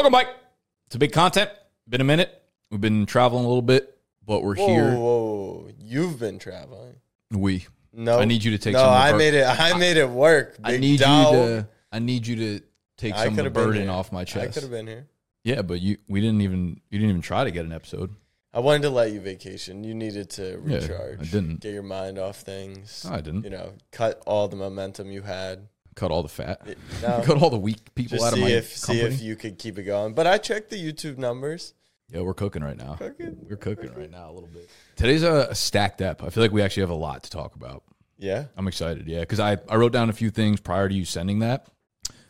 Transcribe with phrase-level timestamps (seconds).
[0.00, 0.28] Welcome, Mike.
[0.86, 1.50] It's a big content.
[1.86, 2.42] Been a minute.
[2.70, 4.94] We've been traveling a little bit, but we're Whoa, here.
[4.94, 6.94] whoa, you've been traveling.
[7.30, 7.66] We.
[7.92, 9.44] No, I need you to take No, some of the I made it.
[9.46, 10.56] I made it work.
[10.64, 11.34] I need dog.
[11.34, 11.68] you to.
[11.92, 12.64] I need you to
[12.96, 14.36] take I some of the burden off my chest.
[14.42, 15.06] I could have been here.
[15.44, 15.98] Yeah, but you.
[16.08, 16.80] We didn't even.
[16.88, 18.14] You didn't even try to get an episode.
[18.54, 19.84] I wanted to let you vacation.
[19.84, 21.20] You needed to Yeah, recharge.
[21.20, 21.60] I didn't.
[21.60, 23.04] get your mind off things.
[23.06, 23.44] No, I didn't.
[23.44, 25.68] You know, cut all the momentum you had.
[26.00, 26.62] Cut all the fat.
[27.02, 29.58] No, Cut all the weak people just out of my if see if you could
[29.58, 30.14] keep it going.
[30.14, 31.74] But I checked the YouTube numbers.
[32.08, 32.94] yeah, we're cooking right now.
[32.94, 33.36] Cooking.
[33.48, 34.70] We're cooking right now a little bit.
[34.96, 36.22] Today's a, a stacked up.
[36.22, 37.82] I feel like we actually have a lot to talk about.
[38.16, 38.46] Yeah.
[38.56, 39.06] I'm excited.
[39.06, 41.66] Yeah, because I I wrote down a few things prior to you sending that.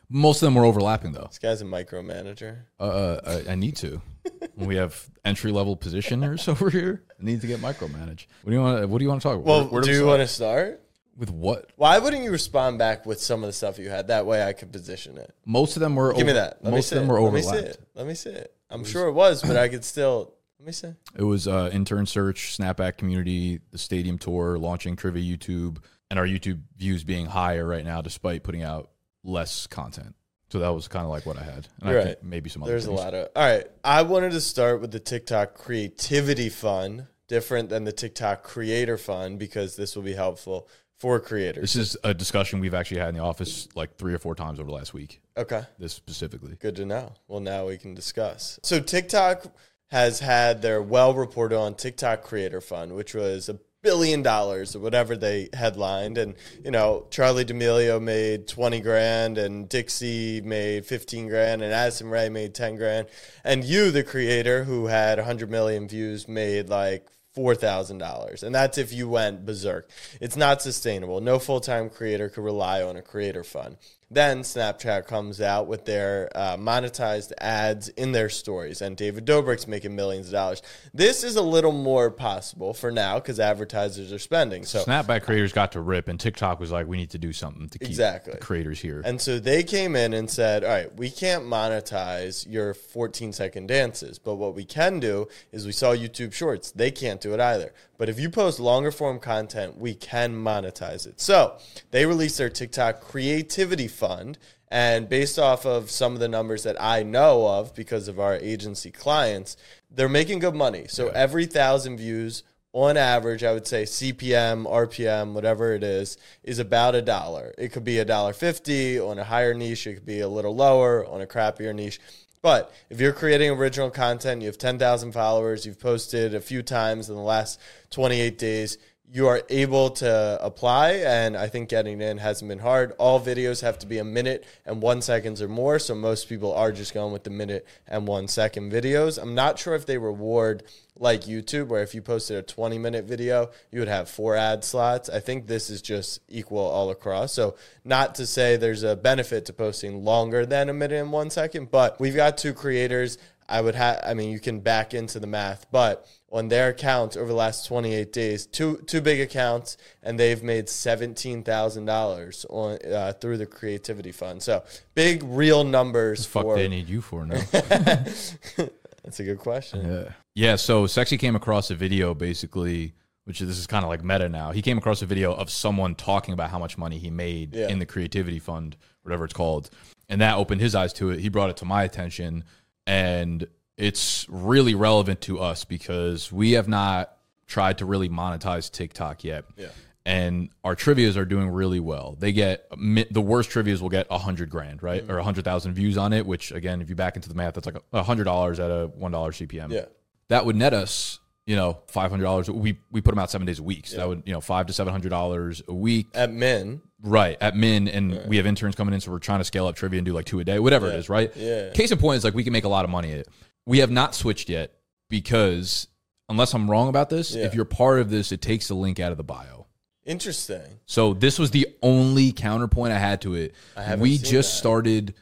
[0.09, 1.27] Most of them were overlapping though.
[1.29, 2.63] This guy's a micromanager.
[2.81, 4.03] Uh, I, I need to.
[4.57, 7.05] we have entry level positioners over here.
[7.21, 8.27] I need to get micromanaged.
[8.43, 8.89] What do you want?
[8.89, 9.47] What do you want to talk about?
[9.47, 10.83] Well, Where- where do we you want to start?
[11.21, 11.71] With what?
[11.77, 14.09] Why wouldn't you respond back with some of the stuff you had?
[14.09, 15.33] That way I could position it.
[15.45, 16.13] Most of them were.
[16.15, 16.65] Give me over- that.
[16.65, 17.13] Let me most see of them it.
[17.13, 17.81] were Let me see it.
[17.95, 18.55] Let me see it.
[18.71, 20.35] I'm sure it was, but I could still.
[20.59, 20.89] Let me see.
[21.17, 25.79] It was uh, intern search, snapback community, the stadium tour, launching trivia YouTube,
[26.11, 28.91] and our YouTube views being higher right now despite putting out
[29.23, 30.15] less content.
[30.51, 31.69] So that was kind of like what I had.
[31.81, 32.23] And I Right.
[32.25, 33.29] maybe some other There's a lot of.
[33.37, 33.67] All right.
[33.85, 39.39] I wanted to start with the TikTok Creativity Fund, different than the TikTok Creator Fund,
[39.39, 40.69] because this will be helpful
[41.01, 41.63] for creators.
[41.63, 44.61] This is a discussion we've actually had in the office like three or four times
[44.61, 45.21] over the last week.
[45.37, 45.63] Okay.
[45.79, 46.57] This specifically.
[46.61, 47.15] Good to know.
[47.27, 48.61] Well, now we can discuss.
[48.63, 49.47] So TikTok
[49.91, 54.81] has had their well reported on TikTok Creator Fund, which was a billion dollars or
[54.81, 56.19] whatever they headlined.
[56.19, 62.11] And, you know, Charli D'Amelio made 20 grand and Dixie made 15 grand and Addison
[62.11, 63.09] Rae made 10 grand.
[63.43, 68.43] And you, the creator who had 100 million views, made like $4,000.
[68.43, 69.89] And that's if you went berserk.
[70.21, 71.21] It's not sustainable.
[71.21, 73.77] No full time creator could rely on a creator fund.
[74.13, 79.69] Then Snapchat comes out with their uh, monetized ads in their stories, and David Dobrik's
[79.69, 80.63] making millions of dollars.
[80.93, 84.65] This is a little more possible for now because advertisers are spending.
[84.65, 87.69] So Snapback creators got to rip, and TikTok was like, we need to do something
[87.69, 88.33] to keep Exactly.
[88.33, 89.01] the creators here.
[89.05, 93.69] And so they came in and said, all right, we can't monetize your 14 second
[93.69, 96.73] dances, but what we can do is we saw YouTube shorts.
[96.73, 97.73] They can't do it either.
[97.97, 101.21] But if you post longer form content, we can monetize it.
[101.21, 101.59] So
[101.91, 104.39] they released their TikTok Creativity Fund.
[104.69, 108.37] And based off of some of the numbers that I know of because of our
[108.37, 109.57] agency clients,
[109.91, 110.87] they're making good money.
[110.89, 116.61] So every thousand views, on average, I would say CPM, RPM, whatever it is, is
[116.61, 117.53] about a dollar.
[117.59, 119.87] It could be a dollar fifty on a higher niche.
[119.87, 122.01] It could be a little lower on a crappier niche.
[122.43, 127.11] But if you're creating original content, you have 10,000 followers, you've posted a few times
[127.11, 128.79] in the last 28 days,
[129.13, 130.93] you are able to apply.
[130.93, 132.93] And I think getting in hasn't been hard.
[132.99, 135.79] All videos have to be a minute and one seconds or more.
[135.79, 139.21] So most people are just going with the minute and one second videos.
[139.21, 140.63] I'm not sure if they reward
[140.97, 144.63] like YouTube, where if you posted a 20 minute video, you would have four ad
[144.63, 145.09] slots.
[145.09, 147.33] I think this is just equal all across.
[147.33, 151.31] So, not to say there's a benefit to posting longer than a minute and one
[151.31, 153.17] second, but we've got two creators.
[153.51, 157.17] I would have, I mean, you can back into the math, but on their accounts
[157.17, 162.47] over the last 28 days, two two big accounts, and they've made seventeen thousand dollars
[162.49, 164.43] on uh, through the creativity fund.
[164.43, 164.63] So
[164.95, 166.55] big, real numbers fuck for.
[166.57, 167.41] they need you for now.
[167.53, 169.91] That's a good question.
[169.91, 170.13] Yeah.
[170.35, 170.57] Yeah.
[170.57, 172.95] So Sexy came across a video basically,
[173.25, 174.53] which this is kind of like meta now.
[174.53, 177.69] He came across a video of someone talking about how much money he made Yeah.
[177.69, 179.71] in the creativity fund, whatever it's called.
[180.09, 181.21] And that opened his eyes to it.
[181.21, 182.45] He brought it to my attention.
[182.91, 183.47] And
[183.77, 189.45] it's really relevant to us because we have not tried to really monetize TikTok yet.
[189.57, 189.69] Yeah.
[190.05, 192.17] And our trivias are doing really well.
[192.19, 195.13] They get the worst trivias will get a hundred grand, right, Mm-hmm.
[195.13, 196.27] or a hundred thousand views on it.
[196.27, 198.87] Which again, if you back into the math, that's like a hundred dollars at a
[198.95, 199.85] one dollar CPM Yeah.
[200.29, 202.49] that would net us, you know, five hundred dollars.
[202.49, 204.67] We we put them out seven days a week, so that would you know five
[204.67, 207.37] to seven hundred dollars a week, At Min, right?
[207.41, 209.99] At min, and we have interns coming in, so we're trying to scale up trivia
[209.99, 210.99] and do like two a day, whatever it Yeah.
[210.99, 211.33] is, right?
[211.37, 211.71] Yeah.
[211.73, 213.29] Case in point is like we can make a lot of money at it.
[213.67, 214.73] We have not switched yet
[215.09, 215.89] because
[216.29, 217.47] unless I'm wrong about this, Yeah.
[217.47, 219.67] if you're part of this, it takes the link out of the bio.
[220.07, 220.79] interesting.
[220.87, 223.55] So this was the only counterpoint I had to it.
[223.99, 224.59] We just that.
[224.59, 225.15] started.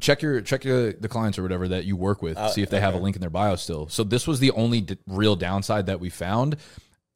[0.00, 2.36] Check your check your, the clients or whatever that you work with.
[2.36, 3.88] Uh, see if they have a link in their bio still.
[3.88, 6.56] So this was the only d- real downside that we found.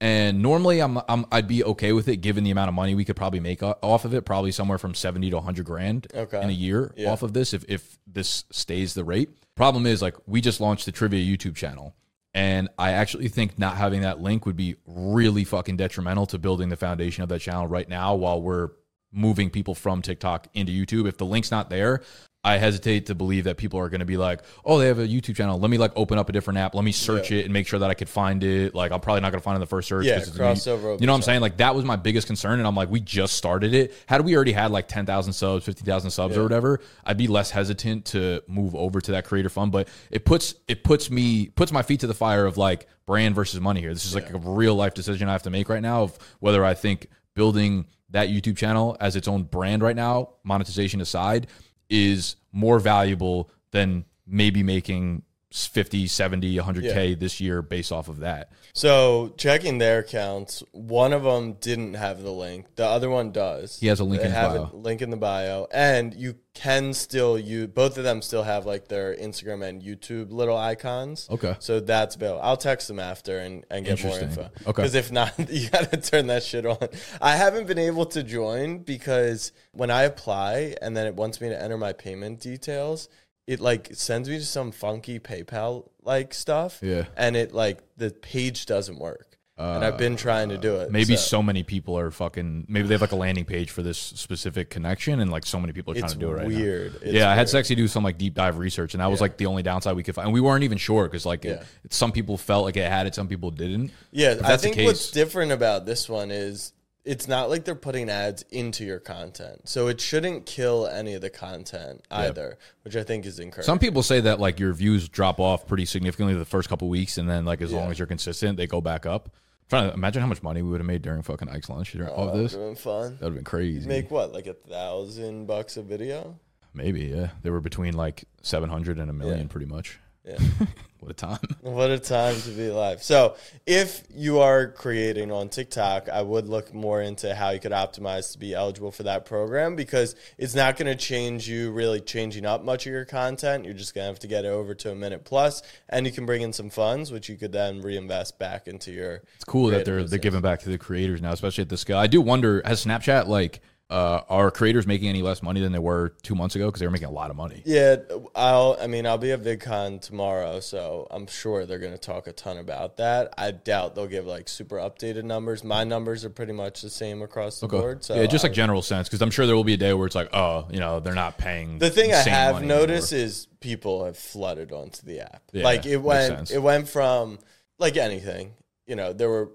[0.02, 3.04] And normally, I'm, I'm I'd be okay with it given the amount of money we
[3.04, 4.24] could probably make off of it.
[4.24, 6.40] Probably somewhere from seventy to hundred grand Okay.
[6.40, 7.10] in a year Yeah.
[7.10, 9.30] off of this if if this stays the rate.
[9.56, 11.94] Problem is, like we just launched the trivia YouTube channel,
[12.32, 16.68] and I actually think not having that link would be really fucking detrimental to building
[16.70, 18.70] the foundation of that channel right now while we're
[19.12, 21.08] moving people from TikTok into YouTube.
[21.08, 22.00] If the link's not there,
[22.42, 25.06] I hesitate to believe that people are going to be like, oh, they have a
[25.06, 25.60] YouTube channel.
[25.60, 26.74] Let me like open up a different app.
[26.74, 28.74] Let me search it and make sure that I could find it.
[28.74, 30.06] Like, I'm probably not going to find it in the first search.
[30.06, 31.42] Yeah, crossover You know what I'm saying?
[31.42, 32.58] Like, that was my biggest concern.
[32.58, 33.94] And I'm like, we just started it.
[34.06, 38.06] Had we already had like 10,000 subs, 50,000 subs or whatever, I'd be less hesitant
[38.06, 39.70] to move over to that creator fund.
[39.70, 43.34] But it puts, it puts me, puts my feet to the fire of like brand
[43.34, 43.92] versus money here.
[43.92, 46.64] This is like a real life decision I have to make right now of whether
[46.64, 51.46] I think building that YouTube channel as its own brand right now, monetization aside,
[51.90, 55.22] is more valuable than maybe making
[55.52, 58.52] 50, 70, 100K this year based off of that.
[58.72, 62.66] So checking their accounts, one of them didn't have the link.
[62.76, 63.80] The other one does.
[63.80, 64.70] He has a link They in have bio.
[64.72, 68.22] a link in the bio, and you can still use both of them.
[68.22, 71.26] Still have like their Instagram and YouTube little icons.
[71.30, 71.56] Okay.
[71.58, 72.38] So that's Bill.
[72.40, 74.42] I'll text them after and, and get more info.
[74.42, 74.50] Okay.
[74.66, 76.78] Because if not, you got to turn that shit on.
[77.20, 81.48] I haven't been able to join because when I apply and then it wants me
[81.48, 83.08] to enter my payment details,
[83.50, 86.78] it like sends me to some funky PayPal like stuff.
[86.82, 87.06] Yeah.
[87.16, 89.26] And it like the page doesn't work.
[89.58, 90.92] and I've been trying to do it.
[90.92, 92.66] Maybe so so many people are fucking.
[92.68, 95.72] Maybe they have like a landing page for this specific connection, and like so many
[95.72, 96.56] people are trying it's to do it right now.
[96.56, 96.94] weird.
[97.02, 97.48] It's yeah, I had.
[97.48, 100.04] Sexy do some like deep dive research, and that was like the only downside we
[100.04, 100.26] could find.
[100.26, 103.16] And we weren't even sure because like it- some people felt like it had it,
[103.16, 103.90] some people didn't.
[104.12, 106.72] Yeah, I think what's different about this one is
[107.10, 109.62] it's not like they're putting ads into your content.
[109.68, 113.66] So it shouldn't kill any of the content either, which I think is encouraging.
[113.66, 117.18] Some people say that like your views drop off pretty significantly the first couple weeks,
[117.18, 119.26] and then like as long as you're consistent, they go back up.
[119.34, 121.92] I'm trying to imagine how much money we would have made during fucking Ike's lunch
[121.92, 122.52] during all Oh, of this.
[122.52, 123.16] doing fun.
[123.18, 123.88] That would have been crazy.
[123.88, 126.38] Make what, like a thousand bucks a video?
[126.74, 127.30] Maybe, yeah.
[127.42, 129.46] They were between like 700 and a million, Yeah.
[129.48, 129.98] pretty much.
[130.30, 130.66] Yeah.
[131.00, 131.38] What a time.
[131.62, 133.02] What a time to be alive.
[133.02, 133.36] So,
[133.66, 138.32] if you are creating on TikTok, I would look more into how you could optimize
[138.32, 142.46] to be eligible for that program because it's not going to change you really changing
[142.46, 143.64] up much of your content.
[143.64, 146.12] You're just going to have to get it over to a minute plus, and you
[146.12, 149.22] can bring in some funds, which you could then reinvest back into your.
[149.36, 151.98] It's cool that they're they're giving back to the creators now, especially at this scale.
[151.98, 155.78] I do wonder, has Snapchat like uh, are creators making any less money than they
[155.78, 156.66] were two months ago?
[156.66, 157.62] Because they were making a lot of money.
[157.66, 157.96] Yeah,
[158.34, 158.76] I'll.
[158.80, 162.32] I mean, I'll be at VidCon tomorrow, so I'm sure they're going to talk a
[162.32, 163.34] ton about that.
[163.36, 165.64] I doubt they'll give like super updated numbers.
[165.64, 168.04] My numbers are pretty much the same across the board.
[168.04, 169.92] So yeah, just like I- general sense, because I'm sure there will be a day
[169.92, 171.78] where it's like, oh, you know, they're not paying.
[171.78, 173.26] The thing I have noticed anymore.
[173.26, 175.42] is people have flooded onto the app.
[175.52, 177.38] Yeah, like it went it went from
[177.78, 178.54] like anything,
[178.86, 179.50] you know, there were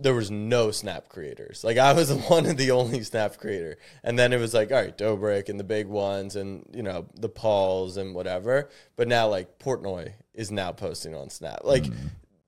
[0.00, 1.62] there was no snap creators.
[1.64, 3.78] Like I was one of the only snap creator.
[4.02, 7.06] And then it was like, all right, Dobrik and the big ones and you know,
[7.14, 8.68] the Pauls and whatever.
[8.96, 11.60] But now like Portnoy is now posting on Snap.
[11.64, 11.94] Like Mm.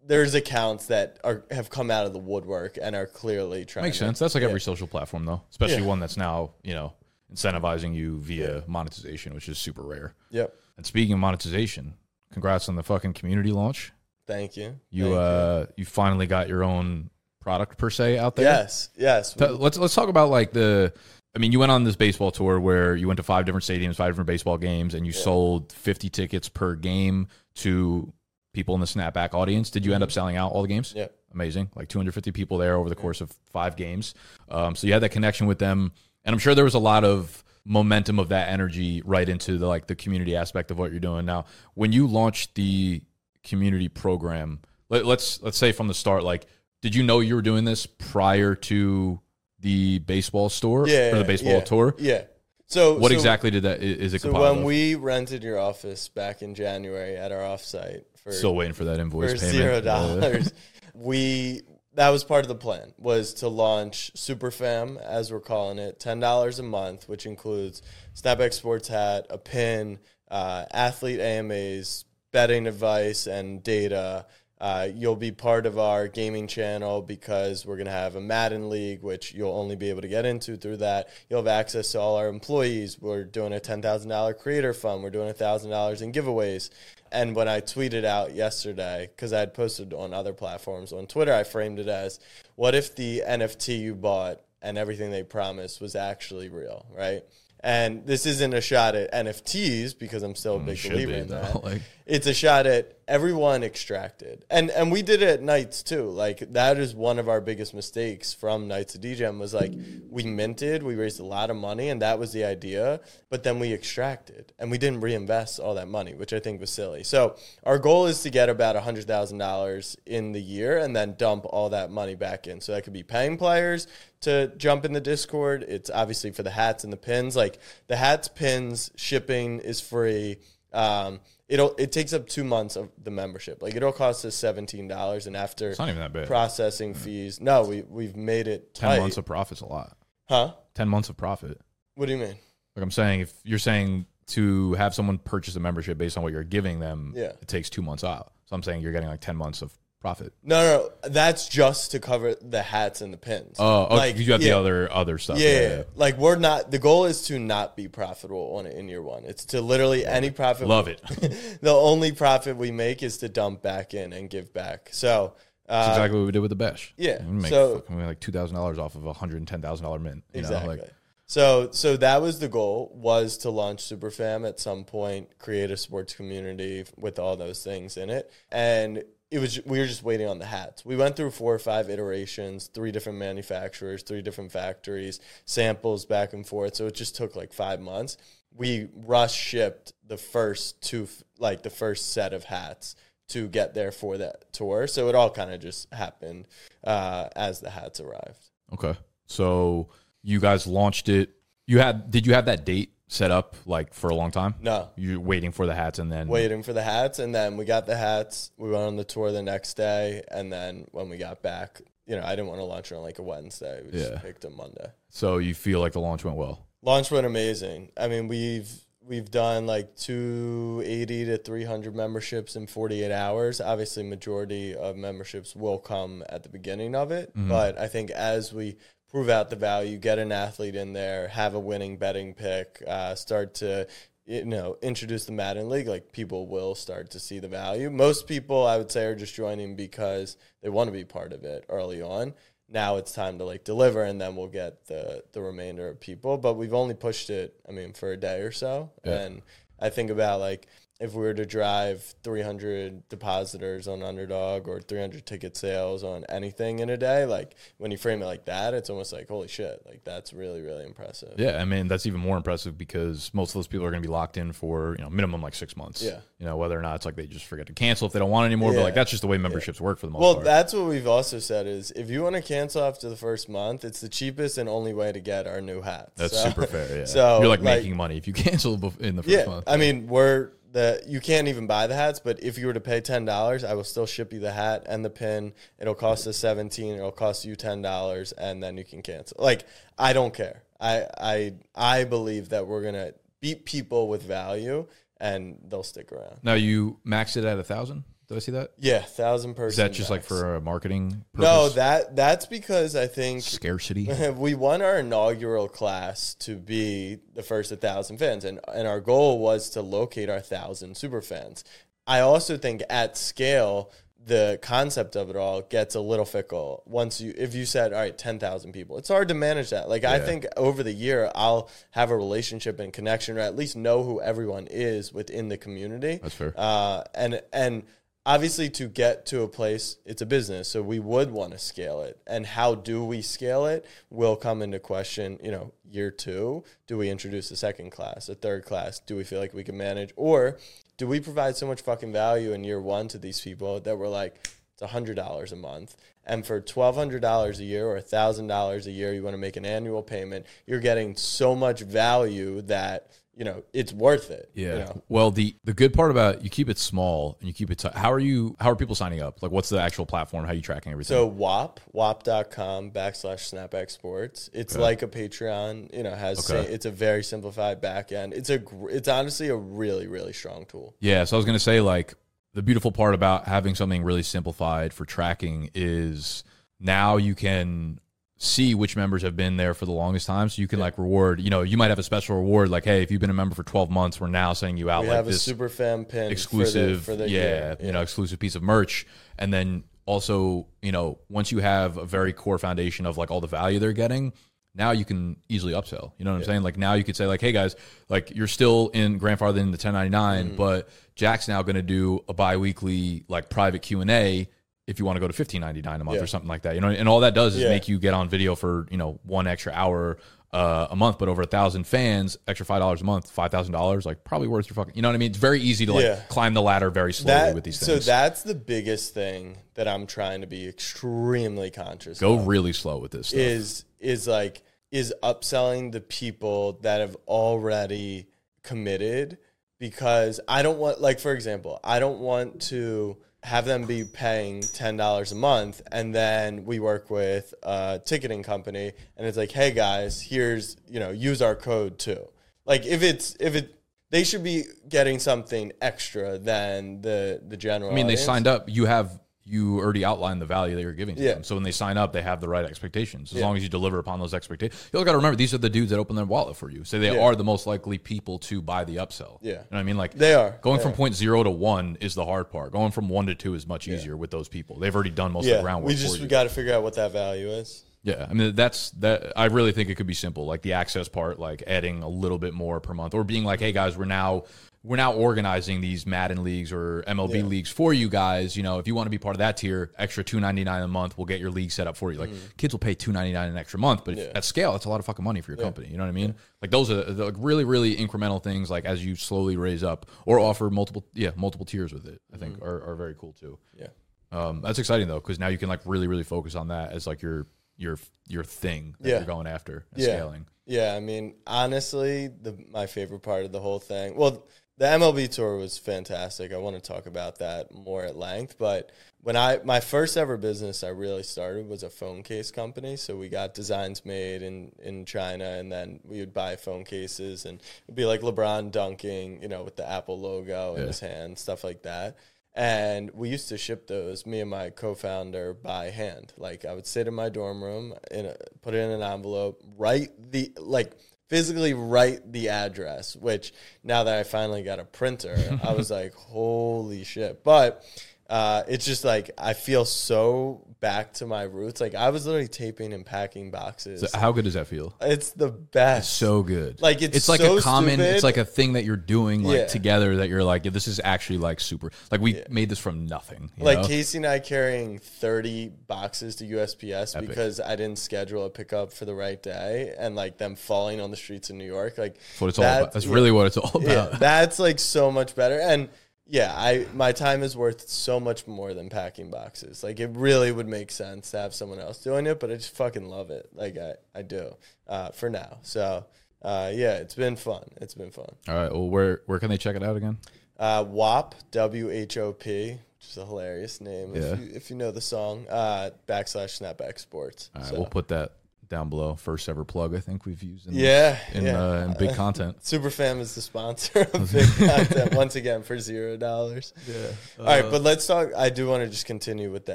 [0.06, 3.98] there's accounts that are have come out of the woodwork and are clearly trying makes
[3.98, 4.18] to sense.
[4.18, 5.88] That's like every social platform, though, especially Yeah.
[5.88, 6.92] one that's now you know
[7.32, 10.14] incentivizing you via monetization, which is super rare.
[10.30, 10.54] Yep.
[10.78, 11.94] And speaking of monetization,
[12.32, 13.92] congrats on the fucking community launch.
[14.26, 14.78] Thank you.
[14.90, 17.10] You Thank uh, you finally got your own
[17.48, 18.44] product per se out there.
[18.44, 19.32] Yes, yes.
[19.32, 20.92] T- let's let's talk about like the.
[21.34, 23.96] I mean, you went on this baseball tour where you went to five different stadiums,
[23.96, 28.12] five different baseball games, and you sold fifty tickets per game to
[28.52, 29.70] people in the snapback audience.
[29.70, 30.92] Did you end up selling out all the games?
[30.96, 31.08] Yeah.
[31.32, 31.70] amazing.
[31.74, 34.14] Like two hundred fifty people there over the course of five games.
[34.50, 35.92] Um, so you had that connection with them,
[36.24, 39.66] and I'm sure there was a lot of momentum of that energy right into the
[39.66, 41.44] like the community aspect of what you're doing now.
[41.74, 43.02] When you launched the
[43.44, 46.46] community program, let, let's let's say from the start, like,
[46.80, 49.20] did you know you were doing this prior to
[49.60, 51.94] the baseball store yeah, or the baseball yeah, tour?
[51.98, 52.22] Yeah.
[52.66, 54.64] So What so- exactly did that is it So when of?
[54.64, 59.00] we rented your office back in January at our offsite for Still waiting for that
[59.00, 59.56] invoice for payment.
[59.56, 60.52] zero dollars,
[60.94, 61.62] we
[61.94, 66.20] that was part of the plan was to launch Superfam as we're calling it, ten
[66.20, 67.82] dollars a month, which includes
[68.14, 69.98] Snapback Sports Hat, a pin,
[70.30, 74.26] uh, athlete AMAs, betting advice, and data.
[74.60, 78.68] Uh, you'll be part of our gaming channel because we're going to have a Madden
[78.68, 81.08] League, which you'll only be able to get into through that.
[81.30, 83.00] You'll have access to all our employees.
[83.00, 85.02] We're doing a $10,000 creator fund.
[85.02, 86.70] We're doing $1,000 in giveaways.
[87.12, 91.32] And when I tweeted out yesterday, because I had posted on other platforms on Twitter,
[91.32, 92.18] I framed it as
[92.56, 97.22] what if the NFT you bought and everything they promised was actually real, right?
[97.60, 101.28] And this isn't a shot at NFTs because I'm still a big believer be, in
[101.28, 101.64] that.
[101.64, 106.04] Like- it's a shot at everyone extracted, and and we did it at Knights too.
[106.10, 109.72] Like that is one of our biggest mistakes from Knights of Degen was like
[110.10, 113.00] we minted, we raised a lot of money, and that was the idea.
[113.30, 116.70] But then we extracted, and we didn't reinvest all that money, which I think was
[116.70, 117.02] silly.
[117.02, 121.14] So our goal is to get about hundred thousand dollars in the year, and then
[121.18, 122.60] dump all that money back in.
[122.60, 123.88] So that could be paying players
[124.20, 125.64] to jump in the Discord.
[125.66, 127.34] It's obviously for the hats and the pins.
[127.34, 130.36] Like the hats, pins, shipping is free.
[130.72, 133.62] Um, it'll it takes up two months of the membership.
[133.62, 136.26] Like it'll cost us seventeen dollars, and after It's not even that bad.
[136.26, 139.00] processing fees, no, we we've made it Ten tight.
[139.00, 139.96] months of profit's a lot.
[140.28, 140.54] huh?
[140.74, 141.60] Ten months of profit.
[141.94, 142.36] What do you mean?
[142.76, 146.32] Like I'm saying, if you're saying to have someone purchase a membership based on what
[146.32, 147.32] you're giving them, Yeah.
[147.40, 148.32] it takes two months out.
[148.46, 150.32] So I'm saying you're getting like ten months of profit.
[150.42, 153.56] No, no, no, that's just to cover the hats and the pins.
[153.58, 154.50] Oh, oh Like, you have yeah.
[154.50, 155.38] the other other stuff.
[155.38, 155.82] Yeah, yeah, yeah.
[155.94, 156.70] like we're not.
[156.70, 159.24] The goal is to not be profitable on it in year one.
[159.24, 160.68] It's to literally any profit.
[160.68, 161.02] Love it.
[161.60, 164.88] the only profit we make is to dump back in and give back.
[164.92, 165.34] So
[165.68, 166.94] uh, That's exactly what we did with the Besh.
[166.96, 169.38] yeah, we make so- fucking, we made like two thousand dollars off of a hundred
[169.38, 170.24] and ten thousand dollar mint.
[170.32, 170.76] You exactly.
[170.76, 170.92] know, like
[171.26, 175.76] so so that was the goal was to launch Superfam at some point, create a
[175.76, 180.26] sports community with all those things in it, and it was we were just waiting
[180.26, 180.84] on the hats.
[180.84, 186.32] We went through four or five iterations, three different manufacturers, three different factories, samples back
[186.32, 186.76] and forth.
[186.76, 188.16] So it just took like five months.
[188.56, 191.08] We rush shipped the first two,
[191.38, 192.96] like the first set of hats
[193.28, 194.86] to get there for that tour.
[194.86, 196.48] So it all kind of just happened
[196.82, 198.50] uh, as the hats arrived.
[198.72, 198.96] okay.
[199.26, 199.90] So
[200.22, 201.30] you guys launched it.
[201.66, 204.54] You had did you have that date set up like for a long time?
[204.60, 207.64] No, You're waiting for the hats and then waiting for the hats, and then we
[207.64, 208.52] got the hats.
[208.56, 212.16] We went on the tour the next day, and then when we got back, you
[212.16, 213.82] know, I didn't want to launch on like a Wednesday.
[213.84, 214.18] We just Yeah.
[214.20, 214.90] picked a Monday.
[215.10, 216.66] So you feel like the launch went well.
[216.82, 217.90] Launch went amazing.
[217.96, 218.70] I mean, we've
[219.04, 223.60] we've done like 280 to 300 memberships in 48 hours.
[223.60, 227.48] Obviously, majority of memberships will come at the beginning of it, mm-hmm.
[227.48, 228.76] but I think as we
[229.10, 233.14] prove out the value, get an athlete in there, have a winning betting pick, uh,
[233.14, 233.86] start to
[234.26, 237.90] you know introduce the Madden League, like people will start to see the value.
[237.90, 241.44] Most people, I would say, are just joining because they want to be part of
[241.44, 242.34] it early on
[242.68, 246.36] now it's time to like deliver and then we'll get the the remainder of people
[246.36, 249.20] but we've only pushed it i mean for a day or so Yeah.
[249.20, 249.42] and
[249.80, 250.66] i think about like
[251.00, 256.80] if we were to drive 300 depositors on underdog or 300 ticket sales on anything
[256.80, 259.80] in a day like when you frame it like that it's almost like holy shit
[259.86, 263.54] like that's really really impressive Yeah, I mean that's even more impressive because most of
[263.54, 266.02] those people are going to be locked in for you know minimum like six months.
[266.02, 266.18] Yeah.
[266.38, 268.30] you know whether or not it's like they just forget to cancel if they don't
[268.30, 268.72] want anymore.
[268.72, 270.44] But like that's just the way memberships work for the most well part.
[270.44, 273.84] that's what we've also said is if you want to cancel after the first month
[273.84, 276.98] it's the cheapest and only way to get our new hats that's So- super fair.
[276.98, 279.64] Yeah, so, you're like, like- making money if you cancel in the first Yeah, month.
[279.66, 282.80] I mean, we're the you can't even buy the hats, but if you were to
[282.80, 285.52] pay ten dollars, I will still ship you the hat and the pin.
[285.78, 286.94] It'll cost us seventeen.
[286.96, 289.36] It'll cost you ten dollars, and then you can cancel.
[289.40, 289.64] Like
[289.98, 290.62] I don't care.
[290.80, 294.86] I I I believe that we're gonna beat people with value,
[295.20, 296.38] and they'll stick around.
[296.42, 298.04] now you maxed it at a thousand.
[298.28, 298.72] Did I see that?
[298.78, 299.70] Yeah, thousand person.
[299.70, 301.24] Is that just like for a marketing?
[301.32, 301.48] Purpose?
[301.50, 304.06] No, that that's because I think scarcity.
[304.36, 309.38] we won our inaugural class to be the first 1,000 fans, and, and our goal
[309.38, 311.64] was to locate our 1,000 super fans.
[312.06, 313.90] I also think at scale,
[314.28, 316.82] the concept of it all gets a little fickle.
[316.86, 319.88] Once you, if you said, all right, 10,000 people, it's hard to manage that.
[319.88, 323.74] Like, I think over the year, I'll have a relationship and connection, or at least
[323.74, 326.20] know who everyone is within the community.
[326.22, 326.52] That's fair.
[326.56, 327.84] Uh, and, and,
[328.26, 332.02] obviously to get to a place it's a business so we would want to scale
[332.02, 332.18] it.
[332.26, 336.64] And how do we scale it will come into question you know year two.
[336.86, 339.00] Do we introduce a second class a third class?
[339.00, 340.12] Do we feel like we can manage?
[340.16, 340.58] Or
[340.96, 344.08] do we provide so much fucking value in year one to these people that we're
[344.08, 344.48] like
[344.80, 345.96] it's $100 a month
[346.28, 350.02] and for $1200 a year or $1000 a year you want to make an annual
[350.02, 354.66] payment you're getting so much value that you know it's worth it Yeah.
[354.72, 355.02] you know?
[355.08, 357.78] Well, the the good part about you keep it small and you keep it.
[357.78, 358.56] T- how are you?
[358.58, 359.40] How are people signing up?
[359.42, 360.44] Like, what's the actual platform?
[360.44, 361.14] How are you tracking everything?
[361.16, 364.50] So Whop, Whop.com backslash Snapback Sports.
[364.52, 364.82] It's Okay.
[364.82, 366.64] like a Patreon, you know, has Okay.
[366.64, 368.34] sa- it's a very simplified back end.
[368.34, 370.96] It's a gr- it's honestly a really, really strong tool.
[370.98, 372.14] Yeah, so I was gonna say like
[372.54, 376.44] the beautiful part about having something really simplified for tracking is
[376.80, 378.00] now you can
[378.40, 380.48] see which members have been there for the longest time.
[380.48, 383.02] So you can like reward, you know, you might have a special reward like, hey,
[383.02, 385.16] if you've been a member for twelve months, we're now sending you out We like
[385.16, 387.76] have a this super fan pin exclusive, for the, for the yeah, year.
[387.80, 389.06] you know, exclusive piece of merch.
[389.38, 393.40] And then also, you know, once you have a very core foundation of like all
[393.40, 394.32] the value they're getting,
[394.74, 396.12] now you can easily upsell.
[396.18, 396.62] You know what I'm saying?
[396.62, 397.74] Like now you could say like, hey guys,
[398.08, 400.56] like you're still in grandfather in the 1099, Mm-hmm.
[400.56, 404.48] but Jack's now going to do a biweekly like private Q and A
[404.86, 406.22] if you want to go to 15.99 a month Yeah.
[406.22, 406.74] or something like that.
[406.74, 407.68] You know, and all that does is Yeah.
[407.70, 410.18] make you get on video for you know one extra hour.
[410.50, 413.74] Uh, a month, but over a thousand fans, extra five dollars a month, five thousand
[413.74, 414.94] dollars, like probably worth your fucking.
[414.96, 415.28] You know what I mean?
[415.28, 416.20] It's very easy to like Yeah.
[416.30, 418.02] climb the ladder very slowly That, with these things.
[418.06, 422.96] so that's the biggest thing that I'm trying to be extremely conscious Go really slow
[422.96, 423.38] with this stuff.
[423.40, 428.26] is is like is upselling the people that have already
[428.62, 429.38] committed
[429.78, 434.62] because I don't want like for example, I don't want to have them be paying
[434.62, 439.52] ten dollars a month and then we work with a ticketing company and it's like,
[439.52, 442.28] hey guys, here's you know, use our code too.
[442.64, 443.74] Like if it's if it
[444.10, 447.90] they should be getting something extra than the the general.
[447.90, 448.68] I mean, they signed up.
[448.68, 451.34] You have you already outlined the value that you're giving to Yeah.
[451.34, 451.44] them.
[451.44, 453.32] So when they sign up, they have the right expectations.
[453.32, 453.46] As Yeah.
[453.46, 455.70] long as you deliver upon those expectations, you also got to remember these are the
[455.70, 456.84] dudes that open their wallet for you.
[456.84, 457.22] So they Yeah.
[457.22, 459.38] are the most likely people to buy the upsell.
[459.40, 459.52] Yeah.
[459.52, 459.96] you know what I mean?
[459.96, 460.58] Like They are.
[460.62, 460.96] going They from are.
[460.96, 462.72] point zero to one is the hard part.
[462.72, 464.78] Going from one to two is much easier with those people.
[464.78, 465.88] They've already done most of the groundwork.
[465.88, 467.84] we just got to figure out what that value is.
[468.04, 469.32] Yeah, I mean that's that.
[469.36, 472.38] I really think it could be simple, like the access part, like adding a little
[472.38, 474.44] bit more per month, or being like, "Hey guys, we're now
[474.84, 477.42] we're now organizing these Madden leagues or MLB Yeah.
[477.44, 478.56] leagues for you guys.
[478.56, 480.82] You know, if you want to be part of that tier, extra two ninety nine
[480.82, 482.18] a month, we'll get your league set up for you.
[482.18, 484.36] Like kids will pay two ninety nine an extra month, but if, Mm-hmm.
[484.36, 485.88] At scale, that's a lot of fucking money for your company.
[485.88, 486.34] You know what I mean?
[486.62, 488.70] Like those are the, like really really incremental things.
[488.70, 492.36] Like as you slowly raise up or offer multiple yeah multiple tiers with it, I
[492.38, 492.64] think Mm-hmm.
[492.64, 493.58] are, are very cool too.
[493.78, 493.88] Yeah.
[494.30, 497.06] Um, that's exciting though, because now you can like really, really focus on that as
[497.06, 499.16] like your your your thing that Yeah.
[499.18, 500.16] you're going after and Yeah.
[500.16, 500.46] scaling.
[500.66, 504.16] Yeah, I mean, honestly, the my favorite part of the whole thing.
[504.16, 504.46] Well,
[504.78, 506.52] the MLB tour was fantastic.
[506.52, 508.92] I want to talk about that more at length, but
[509.22, 512.96] when I my first ever business I really started was a phone case company.
[512.96, 517.44] So we got designs made in in China and then we would buy phone cases
[517.44, 520.86] and it'd be like LeBron dunking, you know, with the Apple logo in Yeah.
[520.86, 522.16] his hand, stuff like that.
[522.54, 526.32] And we used to ship those, me and my co-founder, by hand.
[526.36, 529.62] Like I would sit in my dorm room, in a, put it in an envelope,
[529.76, 530.92] write the like
[531.28, 533.14] physically write the address.
[533.16, 533.52] Which
[533.84, 537.44] now that I finally got a printer, I was like, holy shit!
[537.44, 537.84] But
[538.28, 541.80] uh, it's just like I feel so back to my roots.
[541.80, 544.08] Like I was literally taping and packing boxes.
[544.10, 544.94] So how good does that feel?
[545.00, 546.18] it's the best.
[546.18, 546.80] So good.
[546.80, 547.94] Like, it's like so a common.
[547.94, 548.14] stupid.
[548.14, 549.66] It's like a thing that you're doing like Yeah.
[549.66, 551.90] together that you're like, yeah, this is actually like super.
[552.10, 553.50] Like we made this from nothing.
[553.56, 553.86] you like know?
[553.88, 557.28] Casey and I carrying 30 boxes to USPS Epic.
[557.28, 561.10] because I didn't schedule a pickup for the right day and like them falling on
[561.10, 561.96] the streets in New York.
[561.98, 562.92] Like That's what it's all about.
[562.92, 564.20] That's yeah, really what it's all yeah, about.
[564.20, 565.58] that's like so much better.
[565.58, 565.88] And
[566.28, 569.82] yeah, I my time is worth so much more than packing boxes.
[569.82, 572.74] Like it really would make sense to have someone else doing it, but I just
[572.76, 573.48] fucking love it.
[573.54, 574.54] Like I, I do.
[574.86, 575.58] Uh, for now.
[575.62, 576.04] So
[576.42, 577.64] uh, yeah, it's been fun.
[577.80, 578.30] It's been fun.
[578.48, 578.70] all right.
[578.72, 580.18] Well, where where can they check it out again?
[580.58, 584.22] Uh, Whop, W H O P, which is a hilarious name Yeah.
[584.32, 585.46] if, you, if you know the song.
[585.48, 587.50] Uh, backslash Snapback Sports.
[587.54, 588.32] All right, So, we'll put that
[588.68, 589.14] down below.
[589.14, 589.94] First ever plug.
[589.94, 591.60] I think we've used in yeah, in, yeah.
[591.60, 592.58] uh, in big content.
[592.62, 596.72] Superfam is the sponsor of Big Content once again for zero dollars.
[596.86, 596.94] Yeah.
[597.38, 598.28] All right, but let's talk.
[598.36, 599.74] I do want to just continue with the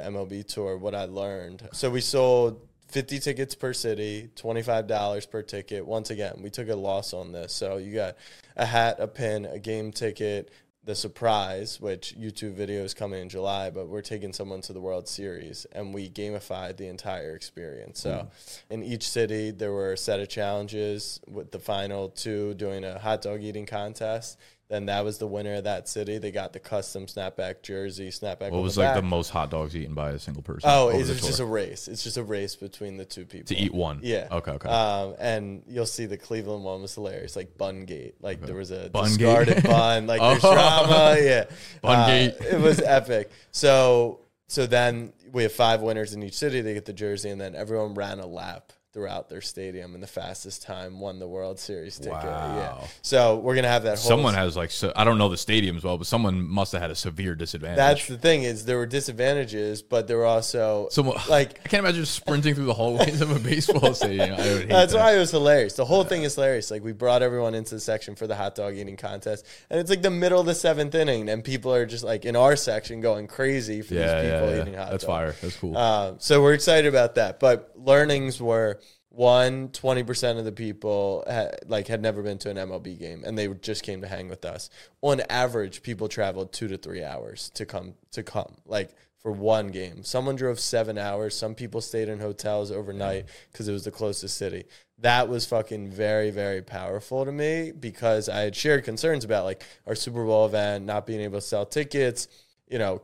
[0.00, 0.76] MLB tour.
[0.76, 1.68] What I learned.
[1.72, 2.60] So we sold.
[2.88, 5.84] 50 tickets per city, $25 per ticket.
[5.84, 7.52] Once again, we took a loss on this.
[7.52, 8.14] So you got
[8.56, 10.52] a hat, a pin, a game ticket,
[10.84, 14.80] the surprise, which YouTube video is coming in July, but we're taking someone to the
[14.80, 18.00] World Series and we gamified the entire experience.
[18.00, 18.28] So
[18.68, 18.74] hmm.
[18.74, 22.98] in each city, there were a set of challenges with the final two doing a
[22.98, 24.38] hot dog eating contest.
[24.68, 26.16] Then that was the winner of that city.
[26.18, 28.50] They got the custom snapback jersey, snapback.
[28.50, 28.96] What was the like back.
[28.96, 30.70] the most hot dogs eaten by a single person?
[30.72, 31.86] Oh, it's just a race.
[31.86, 34.00] It's just a race between the two people to eat one.
[34.02, 34.26] Yeah.
[34.30, 34.52] Okay.
[34.52, 34.68] Okay.
[34.68, 38.14] Um, and you'll see the Cleveland one was hilarious, like Bungate.
[38.20, 39.18] Like there was a Bungate?
[39.18, 40.06] discarded bun.
[40.06, 40.54] Like there's Oh.
[40.54, 41.16] drama.
[41.20, 41.44] Yeah.
[41.84, 42.40] Bungate.
[42.40, 43.30] Uh, it was epic.
[43.52, 46.62] So so then we have five winners in each city.
[46.62, 50.06] They get the jersey, and then everyone ran a lap throughout their stadium, and the
[50.06, 52.14] fastest time won the World Series ticket.
[52.22, 52.78] Yeah.
[53.02, 53.98] So we're gonna have that.
[53.98, 56.80] Whole someone has like so, I don't know the stadiums well, but someone must have
[56.80, 57.76] had a severe disadvantage.
[57.76, 61.84] That's the thing is there were disadvantages, but there were also Someone like I can't
[61.84, 64.32] imagine sprinting through the hallways of a baseball stadium.
[64.34, 64.98] I would hate That's that.
[65.00, 65.74] why it was hilarious.
[65.74, 66.70] The whole thing is hilarious.
[66.70, 69.90] Like we brought everyone into the section for the hot dog eating contest, and it's
[69.90, 73.00] like the middle of the seventh inning, and people are just like in our section
[73.00, 74.82] going crazy for Yeah, these people yeah, eating yeah.
[74.82, 75.34] hot That's fire.
[75.42, 75.76] That's cool.
[75.76, 77.40] Um, so we're excited about that.
[77.40, 78.78] But learnings were
[79.14, 83.38] one, 20% of the people had, like had never been to an MLB game and
[83.38, 84.70] they just came to hang with us.
[85.02, 88.56] On average, people traveled two to three hours to come to come.
[88.66, 90.04] Like for one game.
[90.04, 91.34] Someone drove seven hours.
[91.34, 94.64] Some people stayed in hotels overnight because it was the closest city.
[94.98, 99.64] That was fucking very, very powerful to me because I had shared concerns about like
[99.86, 102.28] our Super Bowl event, not being able to sell tickets.
[102.74, 103.00] You know,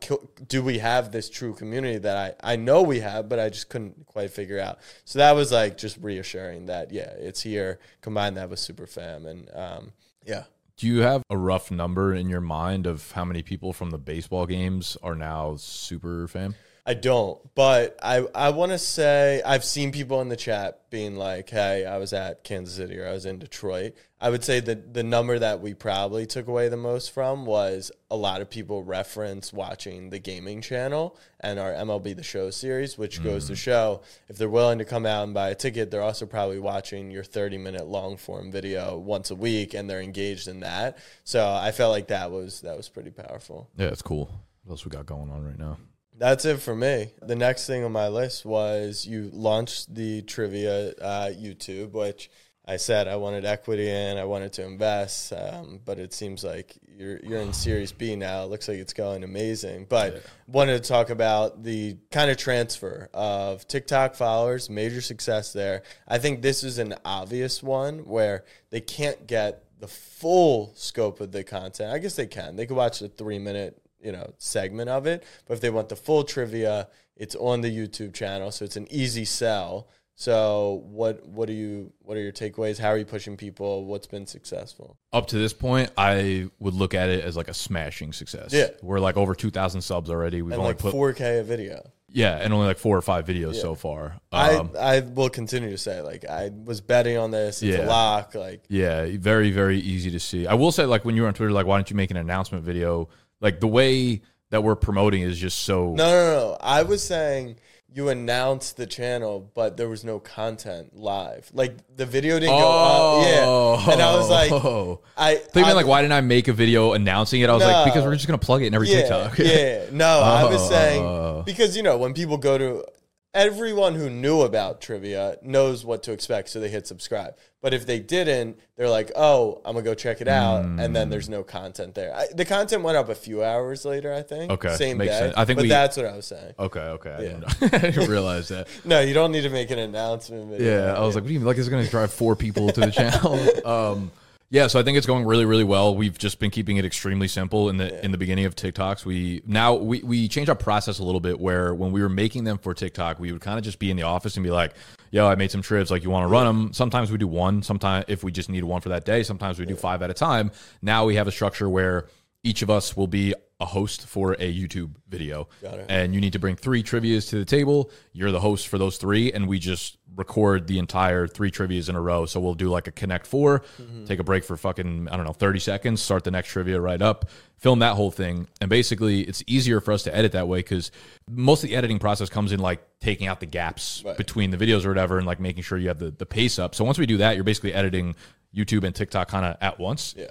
[0.49, 3.69] do we have this true community that I, I know we have, but I just
[3.69, 4.81] couldn't quite figure out.
[5.05, 7.79] So that was like just reassuring that, yeah, it's here.
[8.01, 9.27] Combine that with Super Fam.
[9.27, 9.93] And um,
[10.27, 13.91] yeah, do you have a rough number in your mind of how many people from
[13.91, 16.57] the baseball games are now super fam?
[16.87, 21.17] I don't, but I I want to say I've seen people in the chat being
[21.17, 24.61] like, "Hey, I was at Kansas City or I was in Detroit." I would say
[24.61, 28.51] that the number that we probably took away the most from was a lot of
[28.51, 33.25] people reference watching the gaming channel and our MLB The Show series, which mm.
[33.25, 33.57] goes to mm.
[33.57, 37.11] show if they're willing to come out and buy a ticket, they're also probably watching
[37.11, 40.99] your 30 minute long form video once a week and they're engaged in that.
[41.25, 43.71] So I felt like that was that was pretty powerful.
[43.77, 44.31] Yeah, it's cool.
[44.65, 45.79] What else we got going on right now?
[46.21, 47.13] That's it for me.
[47.23, 52.31] The next thing on my list was you launched the trivia uh, YouTube, which
[52.67, 56.77] I said I wanted equity in, I wanted to invest, um, but it seems like
[56.87, 58.45] you're you're in Series B now.
[58.45, 59.87] It looks like it's going amazing.
[59.89, 60.21] But yeah.
[60.47, 65.85] wanted to talk about the kind of transfer of TikTok followers, major success there.
[66.07, 71.33] I think this is an obvious one where they can't get the full scope of
[71.33, 71.95] the content.
[71.95, 72.57] I guess they can.
[72.57, 75.25] They could watch a three minute you know segment of it.
[75.47, 78.87] But if they want the full trivia, it's on the YouTube channel, so it's an
[78.91, 79.89] easy sell.
[80.21, 82.79] So what what are you what are your takeaways?
[82.79, 83.87] How are you pushing people?
[83.87, 84.99] What's been successful?
[85.15, 88.53] Up to this point, I would look at it as like a smashing success.
[88.53, 90.43] Yeah, we're like over two thousand subs already.
[90.43, 91.91] We've and only like put four K a video.
[92.13, 93.63] Yeah, and only like four or five videos yeah.
[93.63, 94.21] so far.
[94.31, 97.63] Um, I I will continue to say like I was betting on this.
[97.63, 97.87] It's yeah.
[97.87, 98.35] a lock.
[98.35, 100.47] Like yeah, very very easy to see.
[100.47, 102.19] I will say like when you were on Twitter, like why don't you make an
[102.19, 103.09] announcement video?
[103.41, 105.95] Like the way that we're promoting is just so.
[105.95, 106.57] No, no, no.
[106.61, 107.57] I was saying
[107.93, 111.51] you announced the channel, but there was no content live.
[111.53, 113.87] Like the video didn't oh, go up.
[113.87, 115.01] Yeah, and I was like, oh.
[115.17, 117.51] I think like, why didn't I make a video announcing it?
[117.51, 119.39] I was no, like, because we're just gonna plug it in every yeah, TikTok.
[119.39, 120.23] yeah, no, oh.
[120.23, 121.43] I was saying oh.
[121.45, 122.85] because you know when people go to
[123.35, 127.37] everyone who knew about trivia knows what to expect, so they hit subscribe.
[127.63, 130.83] But if they didn't, they're like, "Oh, I'm gonna go check it out," mm.
[130.83, 132.15] and then there's no content there.
[132.15, 134.51] I, the content went up a few hours later, I think.
[134.51, 135.09] Okay, same day.
[135.09, 135.35] Sense.
[135.37, 136.55] I think, but we, that's what I was saying.
[136.59, 137.29] Okay, okay, I, yeah.
[137.29, 138.69] didn't, I didn't realize that.
[138.85, 140.51] no, you don't need to make an announcement.
[140.51, 140.87] Video.
[140.87, 141.47] Yeah, I was like, "What do you mean?
[141.47, 144.11] Like, it's gonna drive four people to the channel?" Um,
[144.53, 145.95] yeah, so I think it's going really, really well.
[145.95, 148.01] We've just been keeping it extremely simple in the yeah.
[148.03, 149.05] in the beginning of TikToks.
[149.05, 152.43] We now we we changed our process a little bit where when we were making
[152.43, 154.75] them for TikTok, we would kind of just be in the office and be like,
[155.13, 155.93] "Yo, I made some trivs.
[155.93, 157.63] Like, you want to run them?" Sometimes we do one.
[157.63, 160.15] Sometimes if we just need one for that day, sometimes we do five at a
[160.15, 160.51] time.
[160.83, 162.09] Now we have a structure where
[162.43, 165.49] each of us will be a host for a YouTube video.
[165.89, 167.91] And you need to bring three trivias to the table.
[168.13, 171.95] You're the host for those three, and we just record the entire three trivias in
[171.95, 172.27] a row.
[172.27, 174.05] So we'll do like a connect 4 mm-hmm.
[174.07, 177.01] take a break for fucking, I don't know, 30 seconds, start the next trivia right
[177.01, 178.49] up, film that whole thing.
[178.61, 180.91] And basically, it's easier for us to edit that way because
[181.29, 184.17] most of the editing process comes in like taking out the gaps right.
[184.17, 186.75] between the videos or whatever and like making sure you have the, the pace up.
[186.75, 188.15] So once we do that, you're basically editing
[188.55, 190.15] YouTube and TikTok kind of at once.
[190.17, 190.27] Yeah.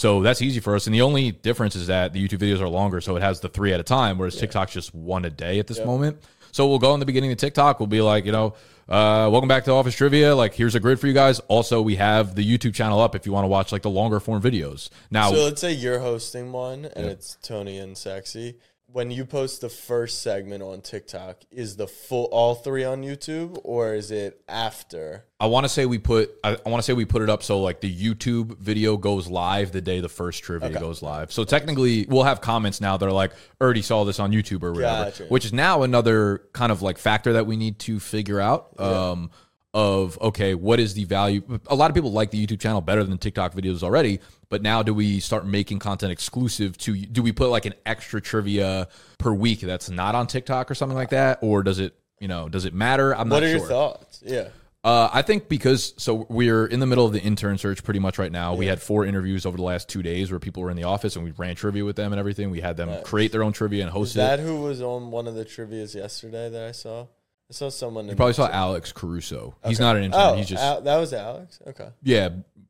[0.00, 0.86] So that's easy for us.
[0.86, 3.50] And the only difference is that the YouTube videos are longer, so it has the
[3.50, 4.40] three at a time, whereas yeah.
[4.40, 6.16] TikTok's just one a day at this moment.
[6.52, 7.80] So we'll go in the beginning of TikTok.
[7.80, 8.54] We'll be like, you know,
[8.88, 10.34] uh, welcome back to Office Trivia.
[10.34, 11.38] Like, here's a grid for you guys.
[11.48, 14.20] Also, we have the YouTube channel up if you want to watch like the longer
[14.20, 14.88] form videos.
[15.10, 18.56] Now, so let's say you're hosting one and it's Tony and Sexy
[18.92, 23.60] when you post the first segment on TikTok, is the full all three on YouTube
[23.62, 25.24] or is it after?
[25.38, 27.42] I want to say we put I, I want to say we put it up
[27.42, 30.80] so like the YouTube video goes live the day the first trivia okay.
[30.80, 31.32] goes live.
[31.32, 34.72] So technically we'll have comments now that are like already saw this on YouTube or
[34.72, 35.24] whatever, gotcha.
[35.24, 38.74] which is now another kind of like factor that we need to figure out.
[38.78, 39.10] Yeah.
[39.10, 39.30] Um,
[39.72, 41.42] of okay, what is the value?
[41.68, 44.82] A lot of people like the YouTube channel better than TikTok videos already, but now
[44.82, 46.96] do we start making content exclusive to?
[46.96, 50.96] Do we put like an extra trivia per week that's not on TikTok or something
[50.96, 51.94] like that, or does it?
[52.18, 53.14] You know, does it matter?
[53.14, 53.52] I'm what not sure.
[53.52, 54.22] What are your thoughts?
[54.26, 54.48] Yeah.
[54.82, 58.18] Uh, I think because so we're in the middle of the intern search pretty much
[58.18, 58.52] right now.
[58.52, 58.58] Yeah.
[58.58, 61.16] We had four interviews over the last two days where people were in the office
[61.16, 62.50] and we ran trivia with them and everything.
[62.50, 63.02] We had them nice.
[63.04, 64.42] create their own trivia and host Is that it.
[64.42, 67.06] who was on one of the trivia's yesterday that I saw?
[67.50, 68.08] I saw someone.
[68.08, 69.56] You probably saw Alex Caruso.
[69.58, 69.68] Okay.
[69.70, 70.20] He's not an intern.
[70.22, 71.58] Oh, he's just Al- that was Alex.
[71.66, 71.88] Okay.
[72.02, 72.28] Yeah,